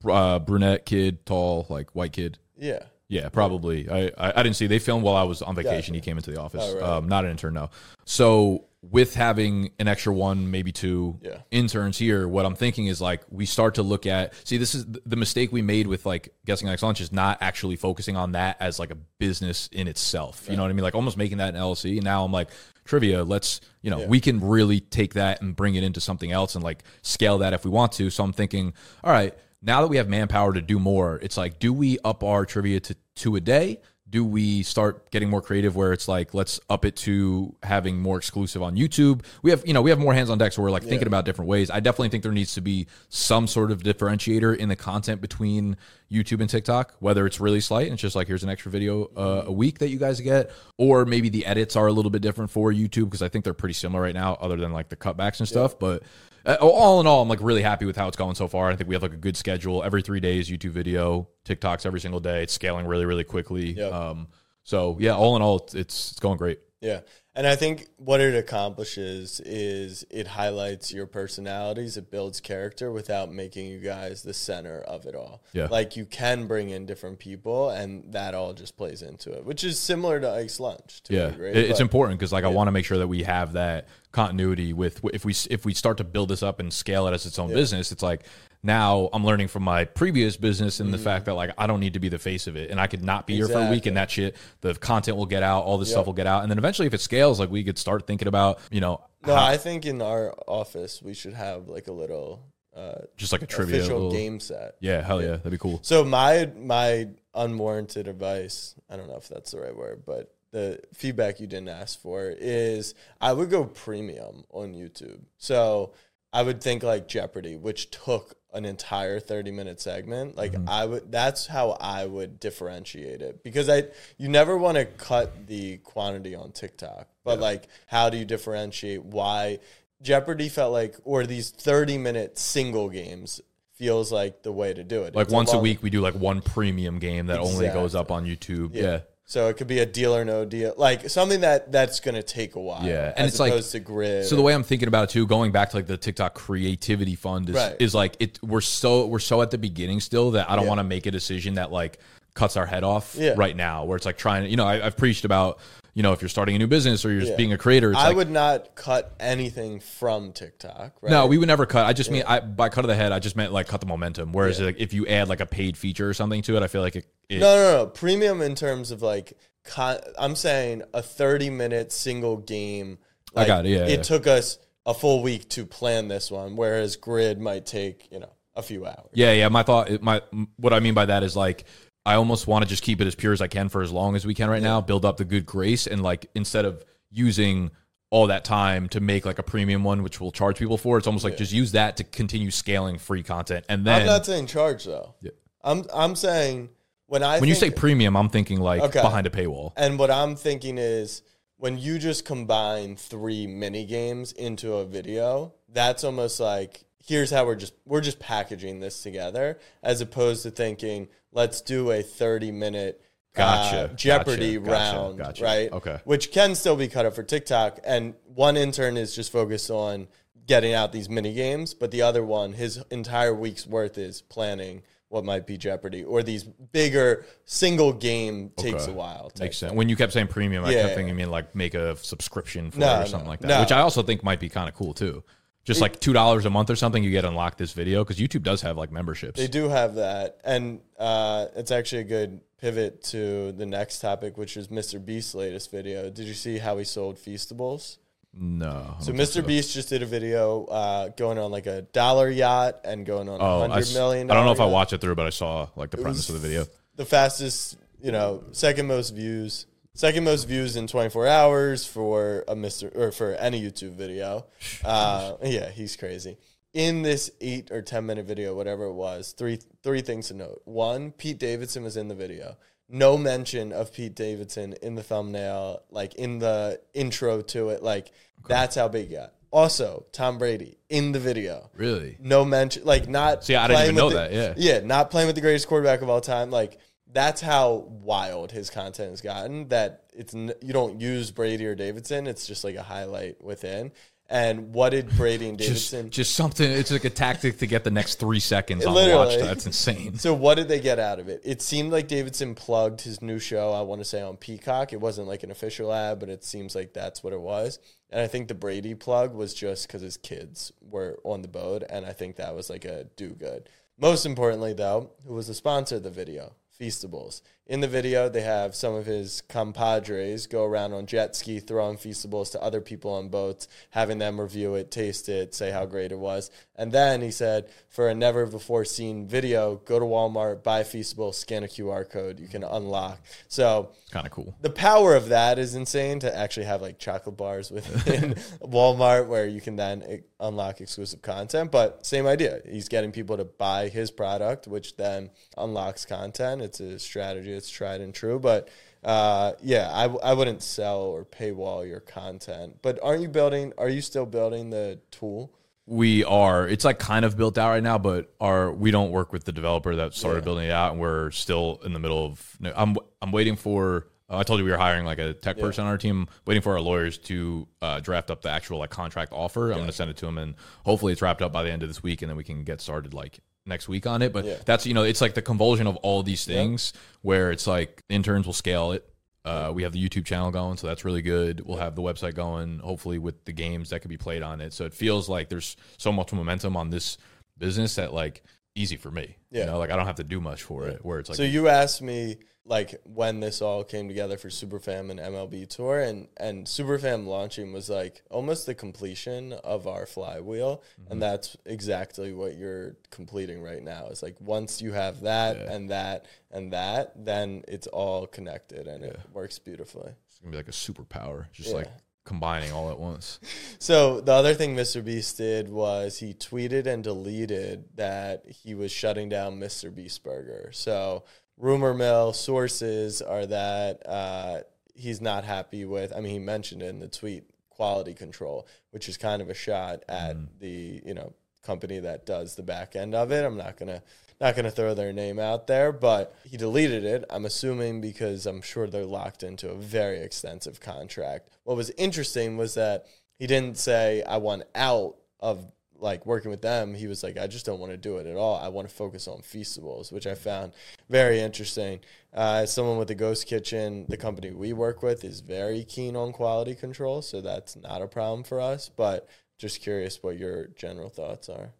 [0.08, 2.38] uh, brunette kid, tall, like white kid.
[2.56, 2.84] Yeah.
[3.08, 3.90] Yeah, probably.
[3.90, 4.68] I, I, I didn't see.
[4.68, 5.92] They filmed while I was on vacation.
[5.92, 5.94] Gotcha.
[5.94, 6.62] He came into the office.
[6.64, 6.82] Oh, right.
[6.82, 7.68] um, not an intern, no.
[8.04, 11.42] So with having an extra one, maybe two Yeah.
[11.50, 14.86] interns here, what I'm thinking is like we start to look at see this is
[15.04, 18.56] the mistake we made with like guessing next lunch is not actually focusing on that
[18.58, 20.46] as like a business in itself.
[20.48, 20.82] You know what I mean?
[20.82, 21.96] Like almost making that an LLC.
[21.96, 22.48] And now I'm like
[22.86, 23.22] trivia.
[23.22, 24.06] Let's you know Yeah.
[24.06, 27.52] we can really take that and bring it into something else and like scale that
[27.52, 28.08] if we want to.
[28.08, 28.72] So I'm thinking,
[29.04, 32.24] all right, now that we have manpower to do more, it's like, do we up
[32.24, 33.80] our trivia to two a day?
[34.10, 38.16] Do we start getting more creative where it's like, let's up it to having more
[38.18, 39.24] exclusive on YouTube?
[39.42, 40.52] We have, you know, we have more hands on deck.
[40.52, 41.70] So we're like thinking about different ways.
[41.70, 45.76] I definitely think there needs to be some sort of differentiator in the content between
[46.10, 49.04] YouTube and TikTok, whether it's really slight and it's just like, here's an extra video
[49.16, 52.20] uh, a week that you guys get, or maybe the edits are a little bit
[52.20, 54.96] different for YouTube because I think they're pretty similar right now, other than like the
[54.96, 55.78] cutbacks and stuff.
[55.78, 56.02] But
[56.46, 58.70] uh, all in all, I'm like really happy with how it's going so far.
[58.70, 59.82] I think we have like a good schedule.
[59.82, 62.42] Every three days, YouTube video, TikToks every single day.
[62.42, 63.72] It's scaling really, really quickly.
[63.72, 63.92] Yep.
[63.92, 64.28] Um,
[64.62, 66.60] so yeah, all in all, it's it's, it's going great.
[66.80, 67.00] Yeah.
[67.40, 73.32] And I think what it accomplishes is it highlights your personalities, it builds character without
[73.32, 75.42] making you guys the center of it all.
[75.54, 75.68] Yeah.
[75.70, 79.64] Like you can bring in different people and that all just plays into it, which
[79.64, 82.68] is similar to Ike's Lunch to Yeah, degree, it's but- important because like I want
[82.68, 86.04] to make sure that we have that continuity with if we if we start to
[86.04, 87.90] build this up and scale it as its own business.
[87.90, 88.24] It's like
[88.62, 91.94] now I'm learning from my previous business and the fact that like I don't need
[91.94, 93.80] to be the face of it, and I could not be here for a week,
[93.82, 93.88] Mm-hmm.
[93.88, 95.94] And that shit, the content will get out, all this Yep.
[95.94, 98.28] stuff will get out, and then eventually if it scales, like we could start thinking
[98.28, 101.92] about you know No, how- I think in our office we should have like a
[101.92, 102.42] little
[102.76, 104.76] uh, just like a trivia official little- game set.
[104.80, 105.80] Yeah, hell yeah, that'd be cool.
[105.82, 110.80] So my my unwarranted advice, I don't know if that's the right word, but the
[110.94, 115.20] feedback you didn't ask for is I would go premium on YouTube.
[115.38, 115.92] So
[116.32, 120.36] I would think like Jeopardy, which took an entire 30 minute segment.
[120.36, 120.68] Like mm-hmm.
[120.68, 123.42] I would that's how I would differentiate it.
[123.42, 123.84] Because I
[124.18, 127.08] you never want to cut the quantity on TikTok.
[127.24, 129.58] But like how do you differentiate why
[130.02, 133.40] Jeopardy felt like or these 30 minute single games
[133.74, 135.14] feels like the way to do it.
[135.14, 137.94] Like It's once a long- week, we do like one premium game that only goes
[137.94, 138.74] up on YouTube.
[138.74, 139.00] Yeah.
[139.30, 142.22] So it could be a deal or no deal, like something that that's going to
[142.24, 142.84] take a while.
[142.84, 144.26] Yeah, and as it's like- to grid.
[144.26, 147.14] So the way I'm thinking about it too, going back to like the TikTok creativity
[147.14, 147.76] fund is, Right.
[147.78, 150.70] is like it we're so we're so at the beginning still that I don't Yeah.
[150.70, 152.00] want to make a decision that like
[152.34, 153.34] cuts our head off Yeah.
[153.36, 153.84] right now.
[153.84, 155.60] Where it's like trying to you know, I, I've preached about,
[155.94, 157.36] you know, if you're starting a new business or you're just Yeah.
[157.36, 160.94] being a creator, it's I like would not cut anything from TikTok.
[161.00, 161.10] Right?
[161.10, 161.86] no, we would never cut.
[161.86, 163.86] I just mean I by cut of the head, I just meant like cut the
[163.86, 164.32] momentum.
[164.32, 166.82] Whereas like, if you add like a paid feature or something to it, I feel
[166.82, 167.86] like it, it no, no, no.
[167.86, 172.98] Premium in terms of like, con- I'm saying a 30 minute single game.
[173.36, 174.02] I got it, yeah, It yeah.
[174.02, 178.32] took us a full week to plan this one, whereas grid might take you know
[178.56, 179.10] a few hours.
[179.12, 179.48] Yeah, yeah.
[179.48, 180.22] My thought, my
[180.56, 181.64] what I mean by that is like
[182.06, 184.16] I almost want to just keep it as pure as I can for as long
[184.16, 184.80] as we can right now.
[184.80, 187.70] Build up the good grace, and like instead of using
[188.10, 191.06] all that time to make like a premium one, which we'll charge people for, it's
[191.06, 193.64] almost like just use that to continue scaling free content.
[193.68, 195.14] And then I'm not saying charge though.
[195.20, 195.30] Yeah.
[195.62, 196.70] I'm I'm saying
[197.06, 199.02] when I when you say premium, I'm thinking like Okay.
[199.02, 199.72] behind a paywall.
[199.76, 201.22] And what I'm thinking is
[201.58, 207.44] when you just combine three mini games into a video, that's almost like here's how
[207.44, 212.50] we're just we're just packaging this together as opposed to thinking let's do a 30
[212.52, 213.00] minute
[213.32, 215.44] Gotcha, uh, Jeopardy gotcha, gotcha, round, gotcha.
[215.44, 215.72] right?
[215.72, 216.00] Okay.
[216.04, 217.78] Which can still be cut up for TikTok.
[217.84, 220.08] And one intern is just focused on
[220.46, 224.82] getting out these mini games, but the other one, his entire week's worth is planning
[225.10, 228.92] what might be Jeopardy or these bigger single game takes Okay.
[228.92, 229.30] a while.
[229.38, 229.72] Makes sense.
[229.74, 230.82] When you kept saying premium, I Yeah.
[230.82, 233.40] kept thinking you mean like make a subscription for No, it or no, something like
[233.40, 233.60] that, no.
[233.60, 235.22] which I also think might be kind of cool too.
[235.64, 238.42] Just like two dollars a month or something, you get unlocked this video because YouTube
[238.42, 239.38] does have like memberships.
[239.38, 244.36] They do have that, and uh, it's actually a good pivot to the next topic,
[244.36, 245.04] which is Mr.
[245.04, 246.10] Beast's latest video.
[246.10, 247.98] Did you see how he sold Feastables?
[248.32, 249.44] no, So Mr.
[249.44, 253.40] Beast just did a video uh, going on like a dollar yacht and going on
[253.40, 254.30] a Oh, I, million.
[254.30, 256.28] I don't know if I dollar watched it through, but I saw like the premise
[256.28, 256.66] of the video.
[256.96, 262.54] The fastest, you know, second most views, second most views in 24 hours for a
[262.54, 262.94] Mr.
[262.96, 264.46] or for any YouTube video.
[264.84, 266.38] Uh, yeah, he's crazy.
[266.72, 270.62] In this eight or ten minute video, whatever it was, three three things to note.
[270.64, 272.56] One, Pete Davidson was in the video.
[272.88, 277.82] No mention of Pete Davidson in the thumbnail, like in the intro to it.
[277.82, 278.12] Like
[278.48, 279.32] that's how big it got.
[279.50, 282.16] Also, Tom Brady in the video Really?
[282.20, 283.42] no mention, like not.
[283.44, 284.74] See, I didn't playing even with know the- that, yeah.
[284.78, 286.50] yeah, not playing with the greatest quarterback of all time.
[286.52, 286.78] Like
[287.12, 289.68] that's how wild his content has gotten.
[289.68, 292.26] That it's n- you don't use Brady or Davidson.
[292.26, 293.92] It's just like a highlight within.
[294.32, 296.10] And what did Brady and Just, Davidson?
[296.10, 296.70] just something.
[296.70, 299.28] It's like a tactic to get the next three seconds on the watch.
[299.30, 299.42] Literally.
[299.42, 300.18] That's insane.
[300.18, 301.40] so what did they get out of it?
[301.44, 303.72] It seemed like Davidson plugged his new show.
[303.72, 304.92] I want to say on Peacock.
[304.92, 307.80] It wasn't like an official ad, but it seems like that's what it was.
[308.08, 311.82] And I think the Brady plug was just because his kids were on the boat,
[311.90, 313.68] and I think that was like a do good.
[313.98, 316.54] Most importantly, though, who was the sponsor of the video?
[316.80, 317.42] Feastables.
[317.70, 321.98] In the video, they have some of his compadres go around on jet ski, throwing
[321.98, 326.10] Feastables to other people on boats, having them review it, taste it, say how great
[326.10, 326.50] it was.
[326.74, 330.84] And then he said, for a never before seen video, go to Walmart, buy a
[330.84, 333.20] Feastable, scan a QR code, you can unlock.
[333.46, 334.56] So Kind of cool.
[334.60, 339.46] the power of that is insane to actually have like chocolate bars within Walmart where
[339.46, 341.70] you can then eh, unlock exclusive content.
[341.70, 342.60] But same idea.
[342.68, 346.62] He's getting people to buy his product, which then unlocks content.
[346.62, 347.52] It's a strategy.
[347.60, 348.38] It's tried and true.
[348.38, 348.70] But
[349.04, 352.78] uh, yeah, I, w- I wouldn't sell or paywall your content.
[352.80, 353.74] But aren't you building?
[353.76, 355.52] Are you still building the tool?
[355.86, 356.66] We are.
[356.66, 359.52] It's like kind of built out right now, but our we don't work with the
[359.52, 360.44] developer that started Yeah.
[360.44, 362.58] building it out, and we're still in the middle of.
[362.74, 364.06] I'm I'm waiting for.
[364.30, 366.28] Uh, I told you we were hiring like a tech person on our team.
[366.46, 369.70] Waiting for our lawyers to uh, draft up the actual like contract offer.
[369.72, 371.82] I'm going to send it to them, and hopefully it's wrapped up by the end
[371.82, 374.32] of this week, and then we can get started like next week on it.
[374.32, 374.56] But Yeah.
[374.64, 376.92] that's you know it's like the convulsion of all these things
[377.22, 379.06] where it's like interns will scale it.
[379.44, 381.60] Uh, we have the YouTube channel going, so that's really good.
[381.64, 384.74] We'll have the website going, hopefully with the games that could be played on it.
[384.74, 387.16] So it feels like there's so much momentum on this
[387.56, 388.42] business that like
[388.74, 389.36] easy for me.
[389.50, 389.60] Yeah.
[389.60, 391.04] You know, like I don't have to do much for it.
[391.04, 395.10] Where it's like so you asked me like when this all came together for Superfam
[395.10, 400.82] and MLB Tour, and and Superfam launching was like almost the completion of our flywheel,
[401.00, 401.12] Mm-hmm.
[401.12, 404.06] and that's exactly what you're completing right now.
[404.10, 405.72] It's like once you have that Yeah.
[405.72, 410.12] and that and that, then it's all connected and it works beautifully.
[410.28, 411.76] it's gonna be like a superpower, just Yeah.
[411.76, 411.88] like
[412.24, 413.40] combining all at once.
[413.82, 415.02] So the other thing Mr.
[415.02, 419.92] Beast did was he tweeted and deleted that he was shutting down Mr.
[419.92, 420.70] Beast Burger.
[420.72, 421.24] So
[421.60, 424.60] rumor mill sources are that uh,
[424.94, 426.12] he's not happy with.
[426.16, 430.02] I mean, he mentioned in the tweet quality control, which is kind of a shot
[430.08, 433.44] at the you know company that does the back end of it.
[433.44, 434.02] I'm not gonna
[434.40, 437.24] not gonna throw their name out there, but he deleted it.
[437.30, 441.48] I'm assuming because I'm sure they're locked into a very extensive contract.
[441.64, 443.06] What was interesting was that
[443.38, 446.94] he didn't say I want out of like working with them.
[446.94, 448.56] He was like, I just don't want to do it at all.
[448.56, 450.72] I want to focus on feastables, which I found
[451.08, 452.00] very interesting.
[452.34, 456.16] Uh, as someone with the Ghost Kitchen, the company we work with is very keen
[456.16, 458.88] on quality control, so that's not a problem for us.
[458.88, 461.72] But just curious what your general thoughts are.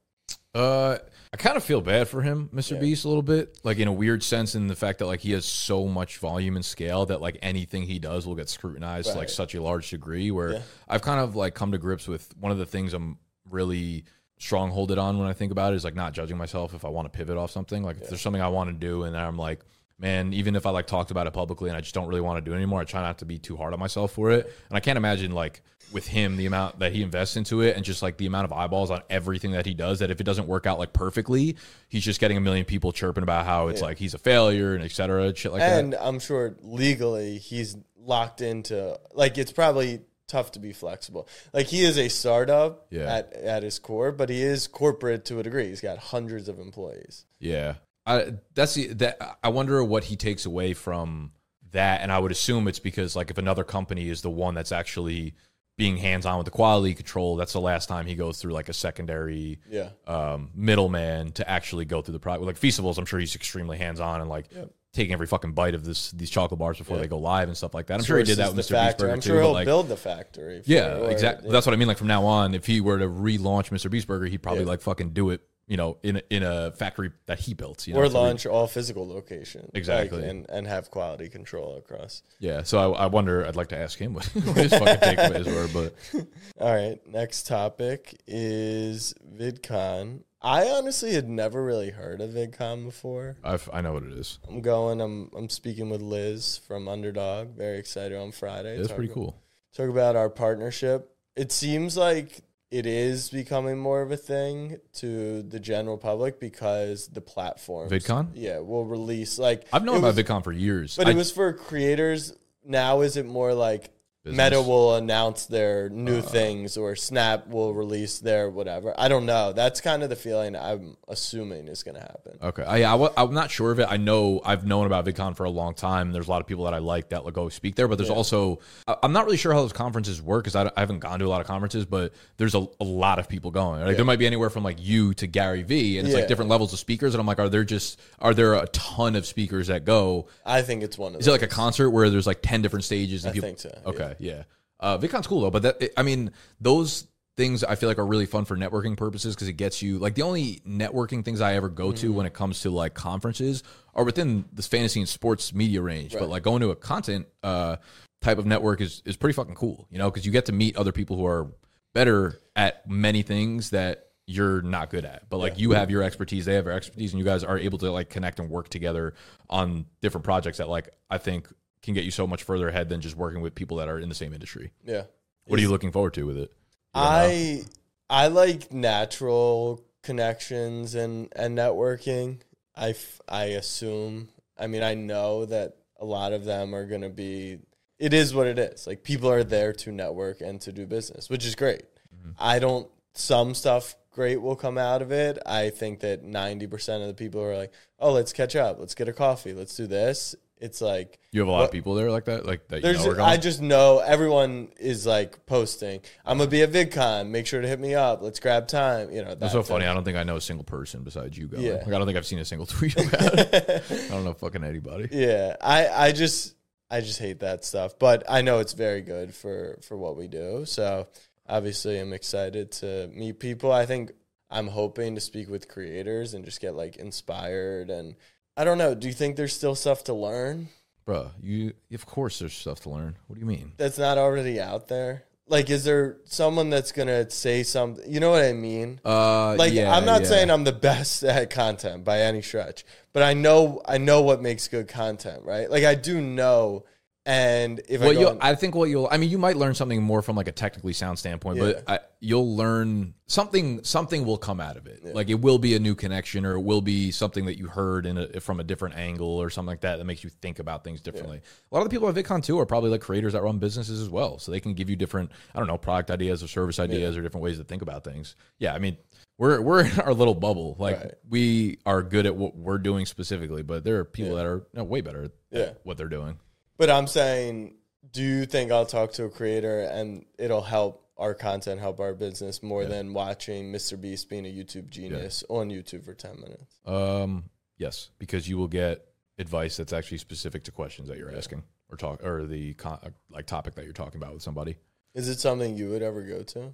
[0.53, 0.99] Uh,
[1.33, 2.73] I kind of feel bad for him, Mr.
[2.73, 2.81] Yeah.
[2.81, 5.31] Beast, a little bit, like in a weird sense, in the fact that like he
[5.31, 9.17] has so much volume and scale that like anything he does will get scrutinized to
[9.17, 10.33] like such a large degree.
[10.33, 10.63] Where Yeah.
[10.89, 13.19] I've kind of like come to grips with one of the things I'm
[13.51, 14.05] really
[14.39, 17.13] strongholded on when I think about it is like not judging myself if I want
[17.13, 17.83] to pivot off something.
[17.83, 19.61] Like if there's something I want to do and I'm like,
[19.99, 22.39] man, even if I like talked about it publicly and I just don't really want
[22.39, 24.47] to do it anymore, I try not to be too hard on myself for it.
[24.71, 27.85] And I can't imagine like with him the amount that he invests into it and
[27.85, 30.47] just like the amount of eyeballs on everything that he does that if it doesn't
[30.47, 31.57] work out like perfectly,
[31.89, 34.83] he's just getting a million people chirping about how it's like he's a failure and
[34.83, 35.99] et cetera, shit like and that.
[36.01, 40.01] And I'm sure legally he's locked into like it's probably
[40.31, 41.29] tough to be flexible.
[41.53, 43.13] Like he is a startup Yeah.
[43.17, 45.69] at at his core, but he is corporate to a degree.
[45.69, 47.25] He's got hundreds of employees.
[47.39, 47.75] Yeah,
[48.07, 49.39] I, that's the that.
[49.43, 51.33] I wonder what he takes away from
[51.73, 54.73] that, and I would assume it's because like if another company is the one that's
[54.73, 55.35] actually
[55.77, 58.69] being hands on with the quality control, that's the last time he goes through like
[58.69, 59.91] a secondary Yeah.
[60.07, 62.45] um, middleman to actually go through the product.
[62.45, 64.47] Like Feastables, I'm sure he's extremely hands on and like
[64.93, 67.75] taking every fucking bite of this these chocolate bars before they go live and stuff
[67.75, 67.95] like that.
[67.95, 68.85] I'm sure he did that with Mr.
[68.85, 68.99] Beast.
[68.99, 69.29] Burger I'm too.
[69.29, 70.63] sure but, he'll like, build the factory.
[70.67, 71.51] yeah, exactly.
[71.51, 71.89] That's what I mean.
[71.89, 73.91] Like from now on, if he were to relaunch Mr.
[73.91, 74.69] Beast Burger, he'd probably Yeah.
[74.71, 75.43] like fucking do it.
[75.71, 77.87] You know, in a, in a factory that he built.
[77.87, 79.67] You know, or to re- launch all physical locations.
[79.67, 80.29] like, Exactly.
[80.29, 82.23] and, and have quality control across.
[82.41, 83.47] Yeah, so I, I wonder.
[83.47, 85.69] I'd like to ask him what, what his fucking takeaways were,
[86.13, 86.27] but
[86.61, 90.25] All right, next topic is VidCon.
[90.43, 93.37] I honestly had never really heard of VidCon before.
[93.45, 94.39] I've, I know what it is.
[94.49, 95.01] I'm going.
[95.01, 97.51] I'm I'm speaking with Liz from Underdog.
[97.57, 98.77] Very excited on Friday.
[98.77, 99.43] It's Talk pretty about- cool.
[99.77, 101.15] Talk about our partnership.
[101.37, 107.09] It seems like it is becoming more of a thing to the general public because
[107.09, 108.29] the platform VidCon?
[108.35, 111.17] Yeah, will release like I've known it about was- VidCon for years, but I- it
[111.17, 112.33] was for creators.
[112.65, 113.91] Now is it more like
[114.25, 114.37] business.
[114.53, 118.95] Meta will announce their new uh, things or Snap will release their whatever.
[118.99, 119.53] I don't know.
[119.53, 122.39] That's kind of the feeling I'm assuming is going to happen.
[122.43, 123.87] Okay, I, I, I'm not sure of it.
[123.91, 126.13] I know I've known about VidCon for a long time.
[126.13, 128.11] There's a lot of people that I like that will go speak there, but there's
[128.11, 131.19] also I- I'm not really sure how those conferences work because I, I haven't gone
[131.21, 133.81] to a lot of conferences, but there's a, a lot of people going.
[133.85, 136.21] Like there might be anywhere from like you to Gary Vee, and it's Yeah.
[136.21, 137.15] like different levels of speakers.
[137.15, 140.29] And I'm like, are there just are there a ton of speakers that go?
[140.45, 142.85] I think it's one of Is it like a concert where there's like ten different
[142.85, 143.25] stages?
[143.25, 144.45] And I people, think so, Okay, yeah.
[144.79, 148.27] Uh, VidCon's cool though, but that I mean those things I feel like are really
[148.27, 151.69] fun for networking purposes because it gets you like the only networking things I ever
[151.69, 151.97] go Mm-hmm.
[151.97, 153.63] to when it comes to like conferences
[153.95, 156.13] are within this fantasy and sports media range.
[156.13, 157.77] But like going to a content uh,
[158.21, 160.77] type of network is is pretty fucking cool, you know, because you get to meet
[160.77, 161.49] other people who are
[161.93, 165.29] better at many things that you're not good at.
[165.29, 167.79] But like you have your expertise, they have their expertise, and you guys are able
[167.79, 169.15] to like connect and work together
[169.49, 171.49] on different projects that like I think
[171.83, 174.09] can get you so much further ahead than just working with people that are in
[174.09, 174.73] the same industry.
[174.85, 175.05] yeah.
[175.47, 176.53] What are you looking forward to with it?
[176.95, 177.63] I
[178.09, 182.39] I like natural connections and and networking.
[182.77, 184.29] I f- I assume.
[184.59, 187.59] I mean, I know that a lot of them are going to be.
[187.99, 188.87] It is what it is.
[188.87, 191.83] Like people are there to network and to do business, which is great.
[192.15, 192.31] Mm-hmm.
[192.39, 192.89] I don't.
[193.15, 195.39] Some stuff great will come out of it.
[195.45, 198.79] I think that ninety percent of the people are like, "Oh, let's catch up.
[198.79, 199.53] Let's get a coffee.
[199.53, 202.45] Let's do this." It's like you have a lot what- of people there like that,
[202.45, 202.85] like that.
[202.85, 206.03] You know are I just know everyone is like posting.
[206.25, 207.31] I'm gonna be at VidCon.
[207.31, 208.21] Make sure to hit me up.
[208.21, 209.11] Let's grab time.
[209.11, 209.87] You know, That's so that's funny.
[209.87, 211.63] I don't think I know a single person besides you going.
[211.63, 211.73] Yeah.
[211.77, 213.83] Like, I don't think I've seen a single tweet about it.
[213.91, 215.09] I don't know fucking anybody.
[215.11, 216.55] Yeah, I, I just,
[216.91, 217.99] I just hate that stuff.
[217.99, 220.67] But I know it's very good for for what we do.
[220.67, 221.09] So
[221.49, 223.73] obviously, I'm excited to meet people.
[223.73, 224.13] I think
[224.51, 227.89] I'm hoping to speak with creators and just get like inspired.
[227.89, 228.15] And
[228.61, 228.95] I don't know.
[228.95, 230.69] Do you think there's still stuff to learn
[231.11, 233.17] Bruh, you of course there's stuff to learn.
[233.27, 233.73] What do you mean?
[233.77, 235.25] that's not already out there?
[235.49, 238.05] Like, is there someone that's gonna say something?
[238.11, 239.01] You know what I mean?
[239.05, 240.29] Uh, like yeah, I'm not yeah.
[240.29, 244.41] saying I'm the best at content by any stretch, but I know I know what
[244.41, 245.69] makes good content, right?
[245.69, 246.85] Like I do know,
[247.31, 249.57] and if I Well, go you, on- I think what you'll, I mean, you might
[249.57, 253.85] learn something more from like a technically sound standpoint, but I, you'll learn something.
[253.85, 255.15] Something will come out of it.
[255.15, 258.05] Like it will be a new connection, or it will be something that you heard
[258.07, 260.83] in a, from a different angle, or something like that that makes you think about
[260.83, 261.41] things differently.
[261.71, 264.01] A lot of the people at VidCon too are probably like creators that run businesses
[264.01, 266.81] as well, so they can give you different, I don't know, product ideas or service
[266.81, 268.35] ideas or different ways to think about things.
[268.59, 268.97] Yeah, I mean.
[269.39, 270.77] We're, we're in our little bubble.
[270.79, 271.15] Like Right.
[271.27, 274.79] we are good at what we're doing specifically, but there are people that are you
[274.81, 276.39] know, way better at what they're doing.
[276.81, 277.75] But I'm saying,
[278.11, 282.15] do you think I'll talk to a creator and it'll help our content, help our
[282.15, 284.01] business more than watching Mr.
[284.01, 286.81] Beast being a YouTube genius on YouTube for ten minutes?
[286.87, 289.05] Um, yes, because you will get
[289.39, 293.11] advice that's actually specific to questions that you're asking or talk or the con- uh,
[293.31, 294.77] like topic that you're talking about with somebody.
[295.13, 296.73] Is it something you would ever go to?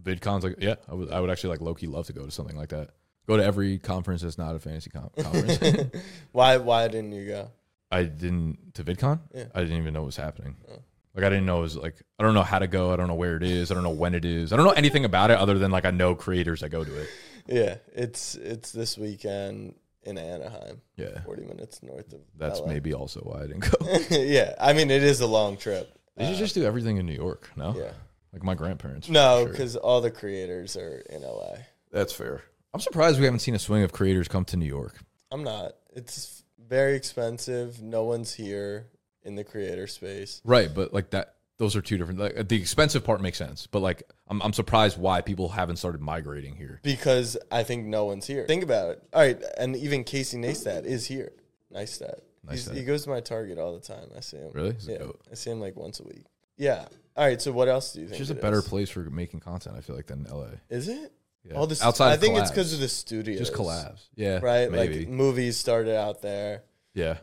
[0.00, 2.30] VidCon's like, yeah, I would, I would actually like low key love to go to
[2.30, 2.90] something like that.
[3.26, 5.90] Go to every conference that's not a fantasy con- conference.
[6.32, 7.50] Why why didn't you go?
[7.90, 9.20] I didn't to VidCon.
[9.34, 9.44] Yeah.
[9.54, 10.56] I didn't even know what was happening.
[10.70, 10.78] Oh.
[11.14, 12.92] Like I didn't know it was like I don't know how to go.
[12.92, 13.70] I don't know where it is.
[13.70, 14.52] I don't know when it is.
[14.52, 17.00] I don't know anything about it other than like I know creators that go to
[17.00, 17.08] it.
[17.46, 19.74] Yeah, it's it's this weekend
[20.04, 22.20] in Anaheim, Yeah, forty minutes north of.
[22.36, 22.66] that's LA.
[22.66, 23.98] maybe also why I didn't go.
[24.16, 25.92] yeah, I mean it is a long trip.
[26.16, 27.50] They should uh, just do everything in New York.
[27.56, 27.92] No, Yeah.
[28.32, 29.08] like my grandparents.
[29.08, 29.52] No, for sure.
[29.52, 31.54] because all the creators are in LA.
[31.90, 32.42] That's fair.
[32.74, 34.94] I'm surprised we haven't seen a swing of creators come to New York.
[35.32, 35.72] I'm not.
[35.96, 37.82] It's very expensive.
[37.82, 38.86] No one's here
[39.22, 40.40] in the creator space.
[40.44, 43.80] Right, but like that those are two different like the expensive part makes sense, but
[43.80, 46.80] like I'm I'm surprised why people haven't started migrating here.
[46.82, 48.46] Because I think no one's here.
[48.46, 49.02] Think about it.
[49.12, 51.32] All right, and even Casey Neistat is here.
[51.74, 52.20] Neistat.
[52.46, 52.74] Neistat.
[52.76, 54.08] he goes to my Target all the time.
[54.16, 54.50] I see him.
[54.54, 54.72] Really?
[54.72, 55.06] He's Yeah.
[55.30, 56.24] I see him like once a week.
[56.56, 56.86] Yeah.
[57.16, 57.40] All right.
[57.42, 58.18] So what else do you It's think?
[58.26, 58.68] just a better is?
[58.68, 60.52] place for making content, I feel like, than LA.
[60.70, 61.12] Is it?
[61.44, 61.54] Yeah.
[61.54, 63.38] All this outside I think it's because of the studio.
[63.38, 64.02] just collabs.
[64.14, 64.38] Yeah.
[64.42, 64.70] Right?
[64.70, 65.00] Maybe.
[65.00, 66.62] Like movies started out there.
[66.94, 67.18] yeah.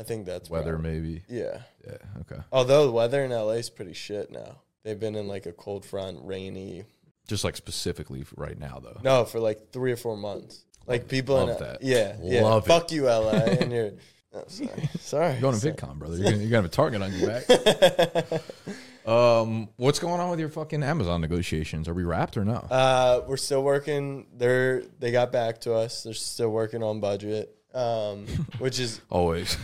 [0.00, 1.22] I think that's Weather probably- maybe.
[1.28, 1.58] Yeah.
[1.84, 1.96] Yeah.
[2.20, 2.40] Okay.
[2.52, 4.60] Although the weather in LA is pretty shit now.
[4.84, 6.84] They've been in like a cold front, rainy.
[7.26, 9.00] Just like specifically right now though.
[9.02, 10.64] No, for like three or four months.
[10.86, 11.82] Like people Love in that.
[11.82, 12.42] yeah, yeah.
[12.42, 12.68] Love it.
[12.68, 13.90] Fuck you, LA, and you're.
[14.32, 15.32] Oh, sorry, sorry.
[15.32, 15.72] You're going to.
[15.72, 16.16] VidCon, brother.
[16.16, 18.42] You're gonna have a target on your back.
[19.08, 21.88] um, what's going on with your fucking Amazon negotiations?
[21.88, 22.56] Are we wrapped or no?
[22.70, 24.26] Uh, we're still working.
[24.36, 26.02] They're they got back to us.
[26.02, 28.26] They're still working on budget, um,
[28.58, 29.56] which is Always.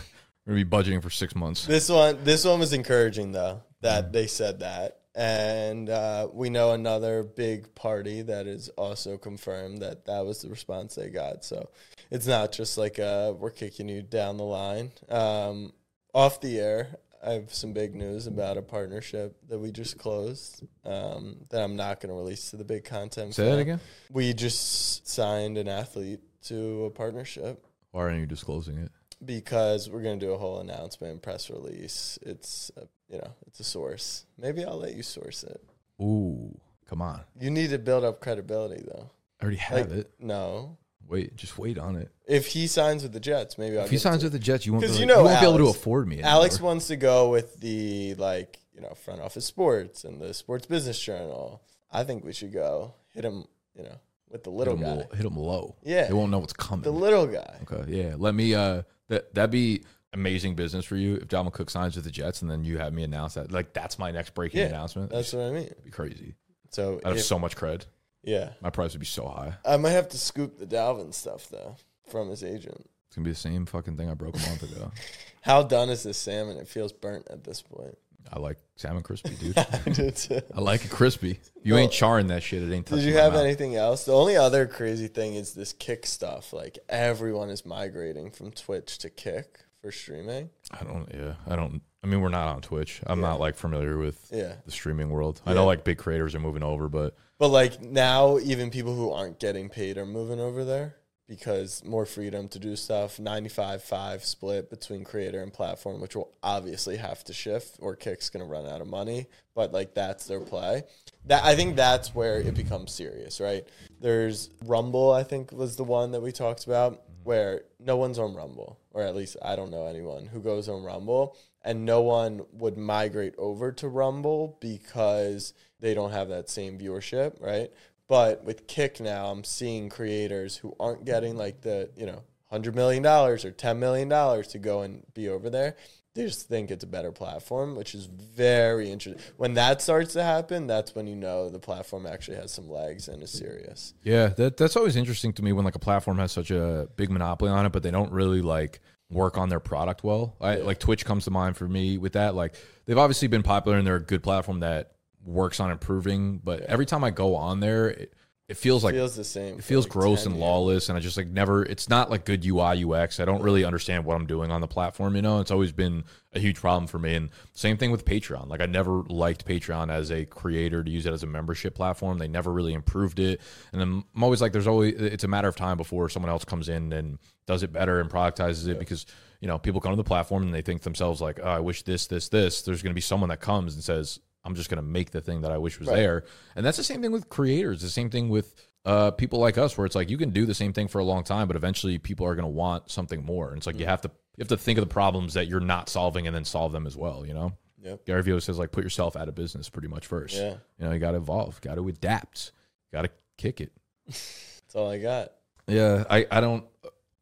[0.45, 1.65] We're gonna be budgeting for six months.
[1.65, 2.17] this one.
[2.23, 7.73] This one was encouraging though that they said that, and uh, we know another big
[7.75, 11.45] party that is also confirmed that that was the response they got.
[11.45, 11.69] So
[12.09, 14.91] it's not just like uh, we're kicking you down the line.
[15.09, 15.71] Um,
[16.15, 20.63] off the air, I have some big news about a partnership that we just closed
[20.85, 23.33] um, that I'm not going to release to the big content.
[23.33, 23.79] Say that again.
[24.11, 28.91] We just signed an athlete to a partnership Why aren't you disclosing it?
[29.23, 32.19] because we're going to do a whole announcement, press release.
[32.21, 34.25] It's a, you know, it's a source.
[34.37, 35.63] Maybe I'll let you source it.
[35.99, 36.55] Ooh,
[36.87, 37.21] come on.
[37.39, 39.09] You need to build up credibility though.
[39.39, 40.11] I already have Like, it.
[40.19, 40.77] No.
[41.07, 42.09] Wait, just wait on it.
[42.27, 44.73] If he signs with the Jets, maybe I'll If he signs with the Jets, you
[44.73, 44.83] won't.
[44.83, 46.21] Be able, you know you won't be able to afford me.
[46.21, 50.65] Alex wants to go with the like, you know, front office sports and the sports
[50.65, 51.61] business journal.
[51.91, 53.45] I think we should go hit him,
[53.77, 53.95] you know,
[54.29, 54.93] with the little hit guy.
[54.93, 55.75] low- hit him low.
[55.83, 56.07] Yeah.
[56.07, 56.83] they won't know what's coming.
[56.83, 57.59] The little guy.
[57.71, 58.15] okay, yeah.
[58.17, 58.55] Let me.
[58.55, 59.83] Uh, that that'd be
[60.13, 62.93] amazing business for you if Dalvin Cook signs with the Jets, and then you have
[62.93, 63.51] me announce that.
[63.51, 65.11] Like that's my next breaking Yeah, announcement.
[65.11, 65.63] That's what I mean.
[65.67, 66.33] That'd be crazy.
[66.71, 67.85] So I'd have so much cred.
[68.25, 69.53] Yeah, My price would be so high.
[69.65, 71.75] I might have to scoop the Dalvin stuff though
[72.09, 72.89] from his agent.
[73.07, 74.91] It's gonna be the same fucking thing I broke a month ago.
[75.41, 76.57] How done is this salmon?
[76.57, 77.97] It feels burnt at this point.
[78.33, 79.55] I like salmon crispy, dude.
[79.85, 80.41] I do too.
[80.55, 81.39] I like it crispy.
[81.61, 82.63] You Well, ain't charring that shit.
[82.63, 82.87] It ain't.
[82.87, 83.43] Did you have mouth.
[83.43, 84.05] anything else?
[84.05, 86.51] The only other crazy thing is this kick stuff.
[86.51, 90.49] Like everyone is migrating from Twitch to kick for streaming.
[90.71, 91.07] I don't.
[91.13, 91.79] Yeah, I don't.
[92.03, 93.01] I mean, we're not on Twitch.
[93.05, 93.27] I'm Yeah.
[93.29, 94.55] not like familiar with Yeah.
[94.65, 95.43] the streaming world.
[95.45, 99.11] I know like big creators are moving over, but But like now, even people who
[99.11, 100.95] aren't getting paid are moving over there
[101.27, 103.19] because more freedom to do stuff.
[103.19, 108.31] 95 5 split between creator and platform, which will obviously have to shift or Kick's
[108.31, 109.27] going to run out of money.
[109.53, 110.85] But like that's their play.
[111.25, 113.67] That I think that's where it becomes serious, right?
[114.01, 117.23] There's Rumble, I think was the one that we talked about, mm-hmm.
[117.23, 120.81] where no one's on Rumble, or at least I don't know anyone who goes on
[120.81, 126.79] Rumble, and no one would migrate over to Rumble because they don't have that same
[126.79, 127.69] viewership, right?
[128.07, 132.23] But with Kick now, I'm seeing creators who aren't getting like the, you know,
[132.53, 135.75] $100 million or $10 million to go and be over there.
[136.15, 139.21] They just think it's a better platform, which is very interesting.
[139.35, 143.09] When that starts to happen, that's when you know the platform actually has some legs
[143.09, 143.93] and is serious.
[144.01, 147.09] yeah, that that's always interesting to me when like a platform has such a big
[147.11, 148.79] monopoly on it, but they don't really like
[149.11, 150.35] work on their product well.
[150.39, 152.33] I, Like Twitch comes to mind for me with that.
[152.33, 152.55] Like
[152.85, 154.93] they've obviously been popular and they're a good platform that
[155.25, 158.13] works on improving, but every time I go on there, it,
[158.47, 159.57] it feels like feels the same.
[159.57, 162.83] it feels gross and lawless and i just like never it's not like good ui
[162.85, 165.39] ux i don't really understand what i'm doing on the platform you know?
[165.39, 168.47] It's always been a huge problem for me and same thing with patreon.
[168.47, 172.17] Like i never liked patreon as a creator to use it as a membership platform.
[172.17, 173.41] They never really improved it
[173.71, 176.45] and then i'm always like there's always it's a matter of time before someone else
[176.45, 177.17] comes in and
[177.47, 179.05] does it better and productizes it because
[179.41, 181.83] you know people come to the platform and they think themselves like oh, i wish
[181.83, 182.61] this this this.
[182.61, 185.21] There's going to be someone that comes and says I'm just going to make the
[185.21, 185.95] thing that I wish was Right.
[185.97, 186.23] there.
[186.55, 187.81] And that's the same thing with creators.
[187.81, 188.53] The same thing with
[188.85, 191.03] uh, people like us, where it's like you can do the same thing for a
[191.03, 193.49] long time, but eventually people are going to want something more.
[193.49, 195.59] And it's like you have to you have to think of the problems that you're
[195.59, 197.25] not solving and then solve them as well.
[197.25, 198.05] You know, Yep.
[198.05, 200.35] Gary Vee says like put yourself out of business pretty much first.
[200.35, 200.55] Yeah.
[200.77, 202.51] You know, you got to evolve, got to adapt,
[202.93, 203.71] got to kick it.
[204.07, 205.31] That's all I got.
[205.67, 206.63] Yeah, I I don't.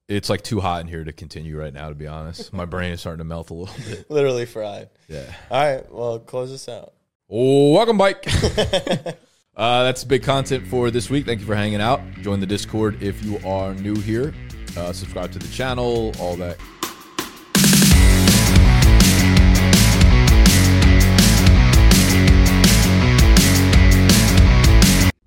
[0.09, 1.87] It's like too hot in here to continue right now.
[1.87, 4.09] To be honest, my brain is starting to melt a little bit.
[4.11, 4.89] Literally fried.
[5.07, 5.33] Yeah.
[5.49, 5.93] All right.
[5.93, 6.93] Well, close us out.
[7.29, 8.27] Welcome, bike.
[9.55, 11.25] uh, that's big content for this week.
[11.25, 12.01] Thank you for hanging out.
[12.21, 14.33] Join the Discord if you are new here.
[14.75, 16.57] Uh, subscribe to the channel, all that.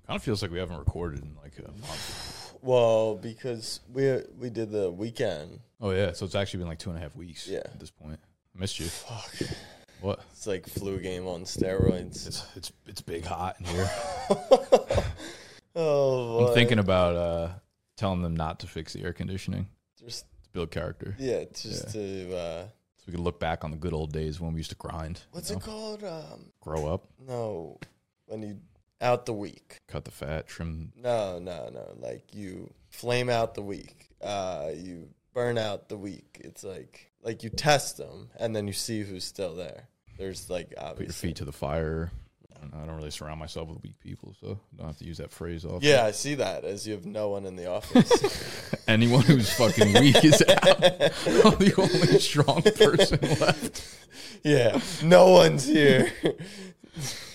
[0.05, 2.53] Kind of feels like we haven't recorded in like a month.
[2.61, 5.59] Well, because we we did the weekend.
[5.81, 7.47] Oh yeah, so it's actually been like two and a half weeks.
[7.47, 7.59] Yeah.
[7.59, 8.19] at this point.
[8.55, 8.85] I missed you.
[8.85, 9.49] Fuck.
[10.01, 10.19] What?
[10.31, 12.27] It's like flu game on steroids.
[12.27, 13.89] It's it's it's big hot in here.
[15.75, 16.47] oh, boy.
[16.47, 17.49] I'm thinking about uh,
[17.95, 19.67] telling them not to fix the air conditioning
[19.99, 21.15] Just to build character.
[21.19, 22.63] yeah, just to uh,
[22.97, 25.21] So we could look back on the good old days when we used to grind.
[25.31, 26.03] what's you it called?
[26.03, 27.79] Um, Grow up, no,
[28.27, 28.57] when you
[29.01, 29.77] out the week.
[29.87, 30.91] cut the fat, trim.
[30.95, 31.93] No, no, no.
[31.99, 34.09] Like you flame out the week.
[34.21, 36.41] Uh, you burn out the week.
[36.43, 39.87] It's like like you test them and then you see who's still there.
[40.17, 42.11] There's like Put your feet to the fire.
[42.55, 45.05] I don't, I don't really surround myself with weak people, so I don't have to
[45.05, 45.81] use that phrase often.
[45.81, 48.75] Yeah, I see that as you have no one in the office.
[48.87, 50.83] Anyone who's fucking weak is out.
[50.83, 53.85] I'm the only strong person left.
[54.43, 56.11] yeah, no one's here.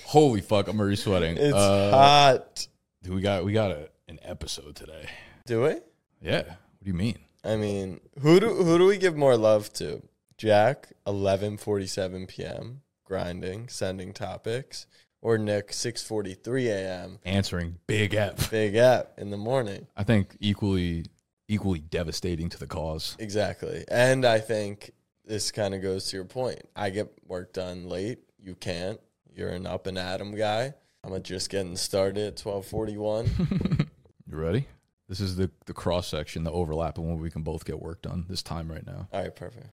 [0.06, 1.36] Holy fuck, I'm already sweating.
[1.36, 2.66] It's uh, hot.
[3.02, 5.08] dude, we got we got a, an episode today.
[5.46, 5.76] Do we?
[6.20, 6.42] Yeah.
[6.42, 7.18] What do you mean?
[7.44, 10.02] I mean, who do who do we give more love to?
[10.36, 12.82] Jack, eleven forty seven p.m.
[13.04, 14.86] grinding, sending topics,
[15.20, 17.18] or Nick, six forty three a.m.
[17.24, 18.50] Answering big F.
[18.50, 19.86] big app in the morning.
[19.96, 21.06] I think equally
[21.48, 23.16] equally devastating to the cause.
[23.18, 24.92] Exactly, and I think
[25.24, 26.62] this kind of goes to your point.
[26.76, 28.18] I get work done late.
[28.38, 29.00] You can't.
[29.34, 30.74] You're an up and Adam guy.
[31.04, 33.88] I'm just getting started at 1241.
[34.30, 34.66] You ready?
[35.08, 38.02] This is the the cross section, the overlap, and when we can both get work
[38.02, 39.08] done this time right now.
[39.12, 39.66] All right, perfect.